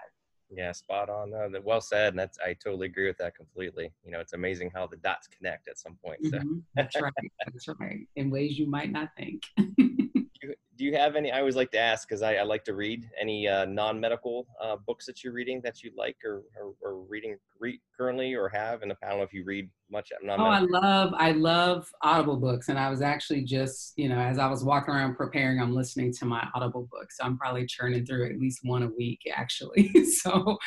Yeah, 0.52 0.72
spot 0.72 1.10
on. 1.10 1.34
Uh, 1.34 1.60
well 1.64 1.82
said, 1.82 2.14
and 2.14 2.20
that's 2.20 2.38
I 2.40 2.54
totally 2.54 2.88
agree 2.88 3.08
with 3.08 3.18
that 3.18 3.36
completely. 3.36 3.92
You 4.04 4.12
know, 4.12 4.20
it's 4.20 4.34
amazing 4.34 4.72
how 4.74 4.88
the 4.88 4.98
dots 4.98 5.28
connect 5.28 5.68
at 5.68 5.78
some 5.78 5.98
point. 6.04 6.20
So. 6.24 6.38
Mm-hmm. 6.38 6.58
That's 6.76 7.00
right. 7.00 7.14
That's 7.46 7.68
right. 7.80 8.08
In 8.16 8.30
ways 8.30 8.58
you 8.58 8.68
might 8.68 8.92
not 8.92 9.10
think. 9.18 9.44
do 10.80 10.86
you 10.86 10.96
have 10.96 11.18
any? 11.18 11.30
I 11.30 11.40
always 11.40 11.58
like 11.58 11.72
to 11.72 11.78
ask 11.80 12.08
because 12.08 12.22
I, 12.22 12.36
I, 12.36 12.44
like 12.44 12.64
to 12.64 12.74
read 12.74 13.06
any 13.20 13.50
uh, 13.50 13.66
non-medical 13.66 14.48
uh, 14.64 14.78
books 14.78 15.06
that 15.08 15.26
you're 15.26 15.34
reading 15.34 15.60
that 15.66 15.84
you 15.84 15.92
like 15.98 16.16
or, 16.24 16.44
or, 16.58 16.74
or 16.82 17.02
reading 17.04 17.36
re- 17.60 17.82
currently 17.96 18.34
or 18.34 18.48
have. 18.48 18.82
And 18.82 18.94
I 18.94 19.10
don't 19.10 19.18
know 19.18 19.24
if 19.24 19.34
you 19.34 19.44
read 19.44 19.70
much. 19.92 20.14
Oh, 20.24 20.30
I 20.30 20.62
love 20.62 21.14
I 21.18 21.32
love 21.34 21.92
Audible 22.02 22.38
books, 22.38 22.70
and 22.70 22.80
I 22.80 22.90
was 22.90 23.02
actually 23.02 23.44
just 23.44 23.92
you 23.98 24.08
know 24.08 24.20
as 24.20 24.40
I 24.40 24.48
was 24.48 24.64
walking 24.64 24.94
around 24.94 25.16
preparing, 25.16 25.60
I'm 25.60 25.76
listening 25.76 26.14
to 26.14 26.26
my 26.26 26.48
Audible 26.56 26.88
books. 26.90 27.18
So 27.18 27.26
I'm 27.26 27.38
probably 27.38 27.66
churning 27.66 28.06
through 28.06 28.30
at 28.30 28.40
least 28.40 28.62
one 28.64 28.84
a 28.84 28.88
week 28.88 29.20
actually. 29.36 29.92
so. 30.06 30.58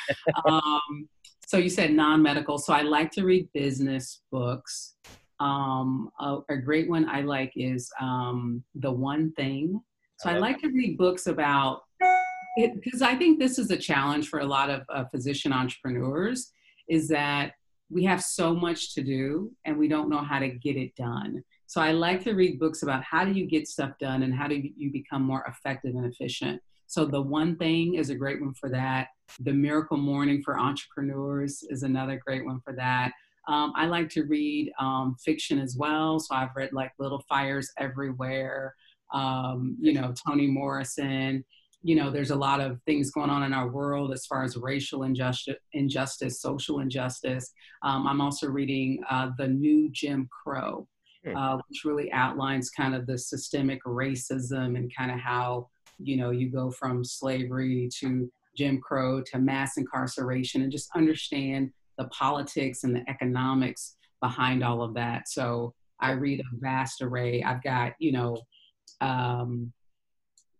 Um, 0.46 1.09
so 1.46 1.57
you 1.57 1.70
said 1.70 1.92
non-medical. 1.92 2.59
So 2.59 2.72
I 2.72 2.83
like 2.83 3.11
to 3.12 3.25
read 3.25 3.48
business 3.53 4.20
books. 4.31 4.94
Um, 5.40 6.11
a, 6.20 6.38
a, 6.51 6.57
great 6.57 6.88
one 6.88 7.09
I 7.09 7.22
like 7.22 7.53
is 7.57 7.90
um, 8.01 8.62
The 8.77 8.92
One 8.92 9.33
Thing 9.33 9.81
so 10.22 10.30
I, 10.30 10.35
I 10.35 10.38
like 10.38 10.61
to 10.61 10.68
read 10.68 10.96
books 10.96 11.26
about 11.26 11.82
it 12.56 12.80
because 12.80 13.02
I 13.02 13.16
think 13.16 13.40
this 13.40 13.58
is 13.58 13.70
a 13.70 13.76
challenge 13.76 14.28
for 14.28 14.38
a 14.38 14.46
lot 14.46 14.70
of 14.70 14.82
uh, 14.88 15.04
physician 15.06 15.52
entrepreneurs 15.52 16.52
is 16.88 17.08
that 17.08 17.52
we 17.90 18.04
have 18.04 18.22
so 18.22 18.54
much 18.54 18.94
to 18.94 19.02
do 19.02 19.50
and 19.64 19.76
we 19.76 19.88
don't 19.88 20.08
know 20.08 20.22
how 20.22 20.38
to 20.38 20.48
get 20.48 20.76
it 20.76 20.94
done. 20.94 21.42
So 21.66 21.80
I 21.80 21.90
like 21.90 22.22
to 22.24 22.35
read 22.35 22.61
books 22.61 22.82
about 22.85 23.02
how 23.02 23.24
do 23.24 23.32
you 23.32 23.46
get 23.46 23.66
stuff 23.66 23.92
done 23.98 24.22
and 24.22 24.32
how 24.32 24.46
do 24.46 24.62
you 24.76 24.92
become 24.92 25.22
more 25.22 25.44
effective 25.48 25.96
and 25.96 26.06
efficient. 26.06 26.62
So 26.87 27.04
the 27.04 27.20
one 27.20 27.56
thing 27.56 27.94
is 27.94 28.11
a 28.11 28.14
great 28.14 28.40
one 28.40 28.54
for 28.54 28.68
that. 28.70 29.08
The 29.40 29.52
Miracle 29.52 29.96
Morning 29.96 30.42
for 30.42 30.58
Entrepreneurs 30.58 31.64
is 31.68 31.82
another 31.82 32.20
great 32.24 32.44
one 32.44 32.61
for 32.61 32.74
that. 32.74 33.12
Um, 33.48 33.72
I 33.74 33.87
like 33.87 34.08
to 34.11 34.22
read 34.24 34.70
um, 34.78 35.16
fiction 35.24 35.58
as 35.58 35.76
well. 35.76 36.20
So 36.20 36.35
I've 36.35 36.54
read 36.54 36.72
like 36.72 36.92
Little 36.98 37.24
Fires 37.28 37.72
Everywhere 37.78 38.74
um, 39.12 39.77
you 39.81 39.92
know, 39.92 40.12
Toni 40.27 40.46
Morrison. 40.46 41.44
You 41.85 41.96
know, 41.96 42.11
there's 42.11 42.31
a 42.31 42.37
lot 42.37 42.61
of 42.61 42.81
things 42.87 43.11
going 43.11 43.31
on 43.31 43.42
in 43.42 43.53
our 43.53 43.68
world 43.68 44.12
as 44.12 44.25
far 44.27 44.44
as 44.44 44.57
racial 44.57 45.03
injustice, 45.03 45.57
injustice 45.72 46.40
social 46.40 46.79
injustice. 46.79 47.53
Um, 47.83 48.07
I'm 48.07 48.20
also 48.20 48.46
reading 48.46 49.03
uh, 49.11 49.31
The 49.37 49.48
New 49.48 49.90
Jim 49.90 50.29
Crow, 50.31 50.87
hmm. 51.25 51.37
uh, 51.37 51.57
which 51.57 51.85
really 51.85 52.11
outlines 52.12 52.70
kind 52.70 52.94
of 52.94 53.07
the 53.07 53.18
systemic 53.18 53.83
racism 53.85 54.77
and 54.77 54.94
kind 54.96 55.11
of 55.11 55.18
how, 55.18 55.68
you 55.98 56.16
know, 56.16 56.31
you 56.31 56.51
go 56.51 56.70
from 56.70 57.05
slavery 57.05 57.88
to 57.98 58.31
Jim 58.57 58.81
Crow 58.81 59.20
to 59.33 59.38
mass 59.38 59.77
incarceration 59.77 60.62
and 60.62 60.70
just 60.70 60.88
understand 60.94 61.72
the 61.98 62.05
politics 62.09 62.85
and 62.85 62.94
the 62.94 63.03
economics 63.09 63.96
behind 64.20 64.62
all 64.62 64.83
of 64.83 64.94
that. 64.94 65.29
So 65.29 65.75
I 66.01 66.12
read 66.12 66.40
a 66.40 66.57
vast 66.59 67.03
array. 67.03 67.42
I've 67.42 67.62
got, 67.62 67.94
you 67.98 68.12
know, 68.12 68.37
um, 69.00 69.72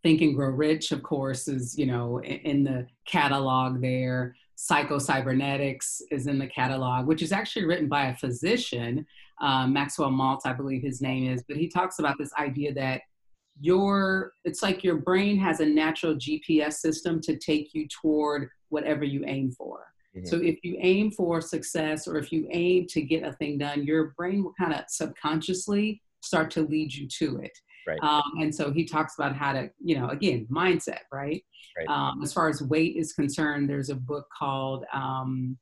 Think 0.03 0.21
and 0.21 0.35
Grow 0.35 0.49
Rich, 0.49 0.93
of 0.93 1.03
course, 1.03 1.49
is 1.49 1.79
you 1.79 1.87
know 1.87 2.19
in, 2.19 2.39
in 2.39 2.65
the 2.65 2.87
catalog 3.07 3.81
there. 3.81 4.35
Psycho-Cybernetics 4.55 6.03
is 6.13 6.29
in 6.29 6.39
the 6.39 6.47
catalog, 6.47 7.07
which 7.07 7.21
is 7.21 7.33
actually 7.33 7.65
written 7.65 7.89
by 7.89 8.07
a 8.07 8.17
physician, 8.17 9.05
uh, 9.41 9.67
Maxwell 9.67 10.11
Maltz, 10.11 10.43
I 10.45 10.53
believe 10.53 10.83
his 10.83 11.01
name 11.01 11.33
is. 11.33 11.43
But 11.49 11.57
he 11.57 11.69
talks 11.69 11.99
about 11.99 12.17
this 12.17 12.31
idea 12.39 12.73
that 12.75 13.01
your 13.61 14.33
it's 14.45 14.63
like 14.63 14.85
your 14.85 14.97
brain 14.97 15.39
has 15.39 15.61
a 15.61 15.67
natural 15.67 16.15
GPS 16.15 16.75
system 16.75 17.21
to 17.23 17.37
take 17.37 17.75
you 17.75 17.87
toward 17.89 18.49
whatever 18.69 19.05
you 19.05 19.25
aim 19.27 19.51
for. 19.51 19.87
Mm-hmm. 20.17 20.27
So 20.27 20.37
if 20.37 20.59
you 20.63 20.77
aim 20.81 21.11
for 21.11 21.41
success 21.41 22.07
or 22.07 22.17
if 22.19 22.33
you 22.33 22.47
aim 22.51 22.87
to 22.89 23.03
get 23.03 23.25
a 23.25 23.33
thing 23.33 23.59
done, 23.59 23.85
your 23.85 24.15
brain 24.17 24.45
will 24.45 24.55
kind 24.59 24.75
of 24.75 24.85
subconsciously 24.89 26.03
start 26.23 26.51
to 26.53 26.63
lead 26.63 26.95
you 26.95 27.09
to 27.09 27.39
it. 27.39 27.57
Right. 27.87 28.03
Um, 28.03 28.33
and 28.41 28.55
so 28.55 28.73
he 28.73 28.85
talks 28.85 29.15
about 29.19 29.35
how 29.35 29.53
to, 29.53 29.71
you 29.83 29.99
know, 29.99 30.09
again, 30.09 30.47
mindset, 30.51 31.01
right? 31.13 31.45
right. 31.77 31.89
Um, 31.89 32.23
as 32.23 32.33
far 32.33 32.49
as 32.49 32.63
weight 32.63 32.97
is 32.97 33.13
concerned, 33.13 33.69
there's 33.69 33.91
a 33.91 33.95
book 33.95 34.27
called, 34.37 34.85
um, 34.93 35.57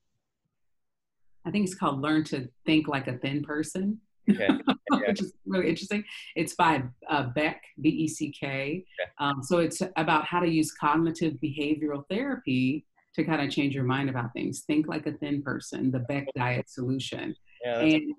I 1.46 1.50
think 1.50 1.64
it's 1.64 1.74
called 1.74 2.00
Learn 2.02 2.24
to 2.24 2.48
Think 2.66 2.88
Like 2.88 3.09
a 3.09 3.16
Thin 3.18 3.42
Person. 3.42 4.00
Okay. 4.30 4.48
Yeah. 4.92 5.06
which 5.06 5.22
is 5.22 5.33
really 5.46 5.68
interesting. 5.68 6.02
It's 6.35 6.56
by 6.56 6.83
uh, 7.09 7.28
Beck, 7.28 7.62
B 7.80 7.90
E 7.90 8.09
C 8.09 8.33
K. 8.33 8.85
Um, 9.18 9.40
so 9.40 9.59
it's 9.59 9.80
about 9.96 10.24
how 10.24 10.40
to 10.40 10.48
use 10.48 10.72
cognitive 10.72 11.35
behavioral 11.35 12.02
therapy 12.11 12.87
to 13.14 13.22
kind 13.22 13.40
of 13.40 13.50
change 13.50 13.72
your 13.72 13.85
mind 13.85 14.11
about 14.11 14.33
things. 14.33 14.64
Think 14.66 14.88
like 14.88 15.06
a 15.06 15.12
thin 15.12 15.42
person, 15.42 15.92
the 15.92 16.00
Beck 16.00 16.26
diet 16.37 16.68
solution. 16.68 17.37
Yeah, 17.64 17.80
and 17.80 18.14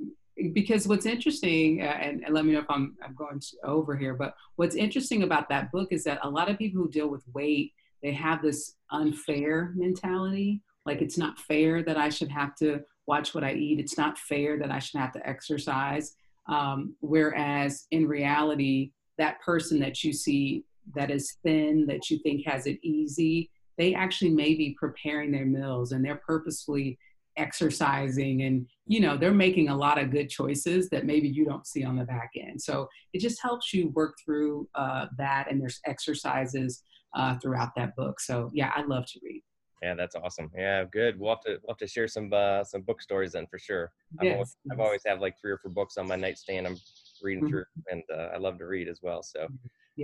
because 0.54 0.88
what's 0.88 1.06
interesting, 1.06 1.82
uh, 1.82 1.86
and, 1.86 2.24
and, 2.24 2.34
let 2.34 2.46
me 2.46 2.54
know 2.54 2.60
if 2.60 2.70
I'm, 2.70 2.96
I'm 3.04 3.16
going 3.16 3.42
over 3.64 3.96
here, 3.96 4.14
but 4.14 4.36
what's 4.56 4.76
interesting 4.76 5.24
about 5.24 5.50
that 5.50 5.72
book 5.72 5.90
is 5.92 6.04
that 6.06 6.20
a 6.24 6.30
lot 6.30 6.50
of 6.50 6.58
people 6.58 6.82
who 6.82 6.90
deal 6.90 7.08
with 7.08 7.24
weight, 7.34 7.74
they 8.02 8.14
have 8.14 8.42
this 8.42 8.76
unfair 8.92 9.74
mentality. 9.76 10.62
Like 10.86 11.02
it's 11.02 11.18
not 11.18 11.40
fair 11.40 11.84
that 11.84 11.98
I 11.98 12.10
should 12.10 12.32
have 12.32 12.56
to 12.56 12.82
watch 13.08 13.36
what 13.36 13.44
I 13.44 13.54
eat. 13.54 13.80
It's 13.80 13.98
not 13.98 14.18
fair 14.18 14.58
that 14.60 14.72
I 14.72 14.80
should 14.80 15.00
have 15.00 15.14
to 15.14 15.28
exercise. 15.28 16.16
Um, 16.48 16.96
whereas 17.02 17.86
in 17.92 18.08
reality, 18.08 18.92
that 19.18 19.40
person 19.42 19.80
that 19.80 20.04
you 20.04 20.14
see 20.14 20.64
that 20.96 21.12
is 21.12 21.38
thin, 21.44 21.86
that 21.88 22.10
you 22.10 22.20
think 22.20 22.46
has 22.48 22.66
it 22.66 22.80
easy, 22.82 23.52
they 23.78 23.94
actually 23.94 24.32
may 24.32 24.56
be 24.56 24.76
preparing 24.80 25.32
their 25.32 25.46
meals 25.46 25.92
and 25.92 26.04
they're 26.04 26.22
purposefully 26.26 26.98
exercising 27.38 28.44
and 28.44 28.68
you 28.86 29.00
know 29.00 29.16
they're 29.16 29.32
making 29.32 29.70
a 29.70 29.76
lot 29.76 29.98
of 29.98 30.12
good 30.12 30.30
choices 30.30 30.90
that 30.90 31.06
maybe 31.06 31.28
you 31.28 31.46
don't 31.46 31.66
see 31.66 31.84
on 31.84 31.96
the 31.96 32.04
back 32.04 32.32
end 32.36 32.62
so 32.62 32.88
it 33.14 33.20
just 33.20 33.42
helps 33.42 33.74
you 33.74 33.90
work 33.90 34.16
through 34.24 34.68
uh, 34.76 35.06
that 35.18 35.50
and 35.50 35.62
there's 35.62 35.80
exercises 35.86 36.84
uh, 37.16 37.38
throughout 37.40 37.70
that 37.76 37.96
book 37.96 38.20
so 38.20 38.50
yeah 38.54 38.72
i 38.76 38.82
love 38.84 39.06
to 39.06 39.20
read 39.24 39.42
yeah, 39.82 39.96
that's 39.96 40.16
awesome. 40.16 40.52
Yeah, 40.56 40.86
good. 40.92 41.20
We'll 41.20 41.32
have 41.32 41.42
to 41.42 41.58
we'll 41.64 41.74
have 41.74 41.78
to 41.78 41.88
share 41.88 42.08
some 42.08 42.32
uh, 42.32 42.64
some 42.64 42.82
book 42.82 43.02
stories 43.02 43.32
then 43.32 43.48
for 43.48 43.58
sure. 43.58 43.92
I've, 44.20 44.34
always, 44.34 44.56
yes. 44.64 44.72
I've 44.72 44.80
always 44.80 45.02
have 45.08 45.22
like 45.22 45.42
three 45.42 45.52
or 45.52 45.58
four 45.58 45.72
books 45.72 45.98
on 45.98 46.08
my 46.08 46.16
nightstand. 46.16 46.68
I'm 46.68 46.78
reading 47.24 47.46
mm-hmm. 47.46 47.52
through, 47.52 47.66
and 47.90 48.04
uh, 48.14 48.30
I 48.36 48.38
love 48.38 48.60
to 48.60 48.68
read 48.68 48.88
as 48.88 49.00
well. 49.02 49.24
So 49.24 49.40
mm-hmm. 49.40 49.56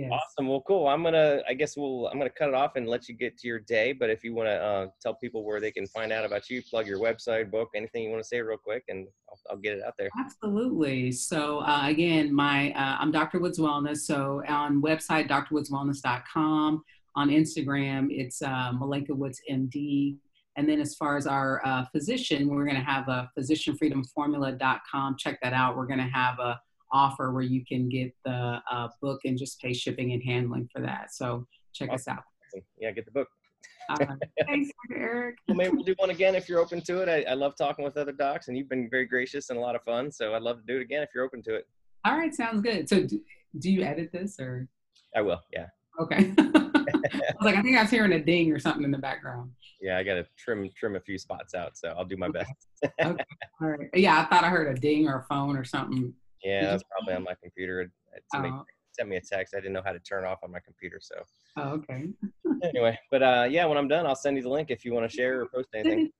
Yes. 0.02 0.12
awesome. 0.12 0.48
Well, 0.48 0.62
cool. 0.66 0.86
I'm 0.86 1.02
gonna 1.02 1.42
I 1.48 1.54
guess 1.54 1.76
we'll 1.76 2.06
I'm 2.06 2.18
gonna 2.18 2.30
cut 2.30 2.48
it 2.48 2.54
off 2.54 2.76
and 2.76 2.88
let 2.88 3.08
you 3.08 3.14
get 3.14 3.36
to 3.38 3.48
your 3.48 3.60
day. 3.60 3.92
But 3.92 4.10
if 4.10 4.22
you 4.24 4.34
want 4.34 4.48
to 4.48 4.62
uh, 4.62 4.86
tell 5.00 5.14
people 5.14 5.44
where 5.44 5.60
they 5.60 5.70
can 5.70 5.86
find 5.86 6.12
out 6.12 6.24
about 6.24 6.48
you, 6.50 6.62
plug 6.62 6.86
your 6.86 6.98
website, 6.98 7.50
book, 7.50 7.70
anything 7.74 8.04
you 8.04 8.10
want 8.10 8.22
to 8.22 8.28
say 8.28 8.40
real 8.40 8.58
quick, 8.58 8.84
and 8.88 9.06
I'll, 9.28 9.38
I'll 9.50 9.56
get 9.56 9.76
it 9.76 9.82
out 9.84 9.94
there. 9.98 10.08
Absolutely. 10.18 11.12
So 11.12 11.60
uh, 11.60 11.82
again, 11.84 12.34
my 12.34 12.72
uh, 12.72 12.96
I'm 13.00 13.10
Dr. 13.10 13.38
Woods 13.40 13.58
Wellness. 13.58 13.98
So 13.98 14.42
on 14.48 14.82
website 14.82 15.28
drwoodswellness.com 15.28 16.82
on 17.16 17.28
Instagram, 17.28 18.08
it's 18.10 18.42
uh, 18.42 18.72
Malaika 18.72 19.10
Woods 19.10 19.40
MD. 19.50 20.16
And 20.56 20.68
then 20.68 20.80
as 20.80 20.96
far 20.96 21.16
as 21.16 21.26
our 21.26 21.64
uh, 21.64 21.84
physician, 21.92 22.48
we're 22.48 22.64
going 22.64 22.76
to 22.76 22.82
have 22.82 23.08
a 23.08 23.30
physicianfreedomformula.com. 23.38 25.16
Check 25.16 25.38
that 25.40 25.52
out. 25.52 25.76
We're 25.76 25.86
going 25.86 26.00
to 26.00 26.04
have 26.04 26.40
a 26.40 26.60
offer 26.92 27.32
where 27.32 27.42
you 27.42 27.64
can 27.64 27.88
get 27.88 28.14
the 28.24 28.60
uh, 28.70 28.88
book 29.00 29.20
and 29.24 29.38
just 29.38 29.60
pay 29.60 29.72
shipping 29.72 30.12
and 30.12 30.22
handling 30.22 30.68
for 30.72 30.80
that. 30.82 31.12
So 31.12 31.46
check 31.74 31.90
awesome. 31.90 32.12
us 32.12 32.18
out. 32.18 32.62
Yeah, 32.80 32.90
get 32.92 33.04
the 33.04 33.10
book. 33.12 33.28
Uh, 33.88 33.96
thanks, 34.46 34.70
Eric. 34.94 35.36
well, 35.48 35.56
maybe 35.56 35.74
we'll 35.74 35.84
do 35.84 35.94
one 35.98 36.10
again 36.10 36.34
if 36.34 36.48
you're 36.48 36.60
open 36.60 36.80
to 36.82 37.02
it. 37.02 37.08
I, 37.08 37.30
I 37.30 37.34
love 37.34 37.54
talking 37.56 37.84
with 37.84 37.96
other 37.96 38.12
docs, 38.12 38.48
and 38.48 38.56
you've 38.56 38.68
been 38.68 38.88
very 38.90 39.06
gracious 39.06 39.50
and 39.50 39.58
a 39.58 39.62
lot 39.62 39.74
of 39.74 39.82
fun. 39.82 40.12
So 40.12 40.34
I'd 40.34 40.42
love 40.42 40.58
to 40.58 40.64
do 40.66 40.78
it 40.78 40.82
again 40.82 41.02
if 41.02 41.10
you're 41.14 41.24
open 41.24 41.42
to 41.44 41.54
it. 41.54 41.66
All 42.04 42.16
right, 42.16 42.34
sounds 42.34 42.62
good. 42.62 42.88
So 42.88 43.02
do, 43.02 43.20
do 43.58 43.70
you 43.70 43.82
edit 43.82 44.10
this 44.12 44.38
or? 44.38 44.68
I 45.16 45.22
will. 45.22 45.40
Yeah. 45.52 45.66
Okay. 46.00 46.32
I 46.38 47.32
was 47.40 47.44
like, 47.44 47.56
I 47.56 47.62
think 47.62 47.76
I 47.76 47.82
was 47.82 47.90
hearing 47.90 48.12
a 48.12 48.20
ding 48.20 48.52
or 48.52 48.58
something 48.58 48.84
in 48.84 48.90
the 48.90 48.98
background. 48.98 49.50
Yeah, 49.80 49.98
I 49.98 50.02
got 50.02 50.14
to 50.14 50.26
trim 50.36 50.68
trim 50.76 50.96
a 50.96 51.00
few 51.00 51.18
spots 51.18 51.54
out, 51.54 51.76
so 51.76 51.94
I'll 51.96 52.04
do 52.04 52.16
my 52.16 52.28
best. 52.28 52.52
okay. 53.02 53.24
All 53.60 53.68
right. 53.68 53.88
Yeah, 53.94 54.20
I 54.20 54.24
thought 54.24 54.44
I 54.44 54.48
heard 54.48 54.76
a 54.76 54.80
ding 54.80 55.08
or 55.08 55.20
a 55.20 55.22
phone 55.24 55.56
or 55.56 55.64
something. 55.64 56.12
Yeah, 56.42 56.70
that's 56.70 56.84
probably 56.84 57.14
on 57.14 57.24
my 57.24 57.34
computer. 57.42 57.80
It, 57.80 57.90
oh. 58.34 58.64
sent 58.92 59.08
me 59.08 59.16
a 59.16 59.20
text. 59.20 59.54
I 59.54 59.58
didn't 59.58 59.72
know 59.72 59.82
how 59.84 59.92
to 59.92 59.98
turn 60.00 60.24
off 60.24 60.38
on 60.42 60.50
my 60.50 60.60
computer, 60.60 60.98
so. 61.00 61.16
Oh, 61.56 61.70
okay. 61.70 62.08
anyway, 62.62 62.98
but 63.10 63.22
uh, 63.22 63.46
yeah, 63.50 63.64
when 63.66 63.78
I'm 63.78 63.88
done, 63.88 64.06
I'll 64.06 64.14
send 64.14 64.36
you 64.36 64.42
the 64.42 64.48
link 64.48 64.70
if 64.70 64.84
you 64.84 64.92
want 64.92 65.10
to 65.10 65.16
share 65.16 65.40
or 65.40 65.46
post 65.54 65.68
anything. 65.74 66.10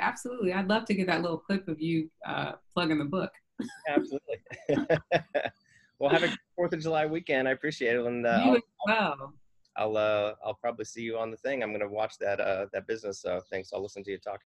Absolutely, 0.00 0.52
I'd 0.52 0.68
love 0.68 0.84
to 0.86 0.94
get 0.94 1.06
that 1.06 1.22
little 1.22 1.38
clip 1.38 1.68
of 1.68 1.80
you 1.80 2.10
uh, 2.26 2.52
plugging 2.74 2.98
the 2.98 3.04
book. 3.04 3.30
Absolutely. 3.88 4.38
well, 5.98 6.10
have 6.10 6.22
a 6.22 6.36
Fourth 6.56 6.72
of 6.72 6.80
July 6.80 7.06
weekend. 7.06 7.48
I 7.48 7.52
appreciate 7.52 7.96
it, 7.96 8.04
and 8.04 8.26
uh, 8.26 8.42
you 8.44 8.56
as 8.56 8.62
well. 8.86 9.32
I'll 9.78 9.96
uh, 9.96 10.34
I'll 10.44 10.54
probably 10.54 10.84
see 10.84 11.02
you 11.02 11.16
on 11.16 11.30
the 11.30 11.36
thing. 11.36 11.62
I'm 11.62 11.72
gonna 11.72 11.88
watch 11.88 12.18
that 12.18 12.40
uh, 12.40 12.66
that 12.72 12.86
business 12.86 13.24
uh, 13.24 13.40
thing, 13.48 13.64
so 13.64 13.76
I'll 13.76 13.82
listen 13.82 14.02
to 14.04 14.10
you 14.10 14.18
talk. 14.18 14.36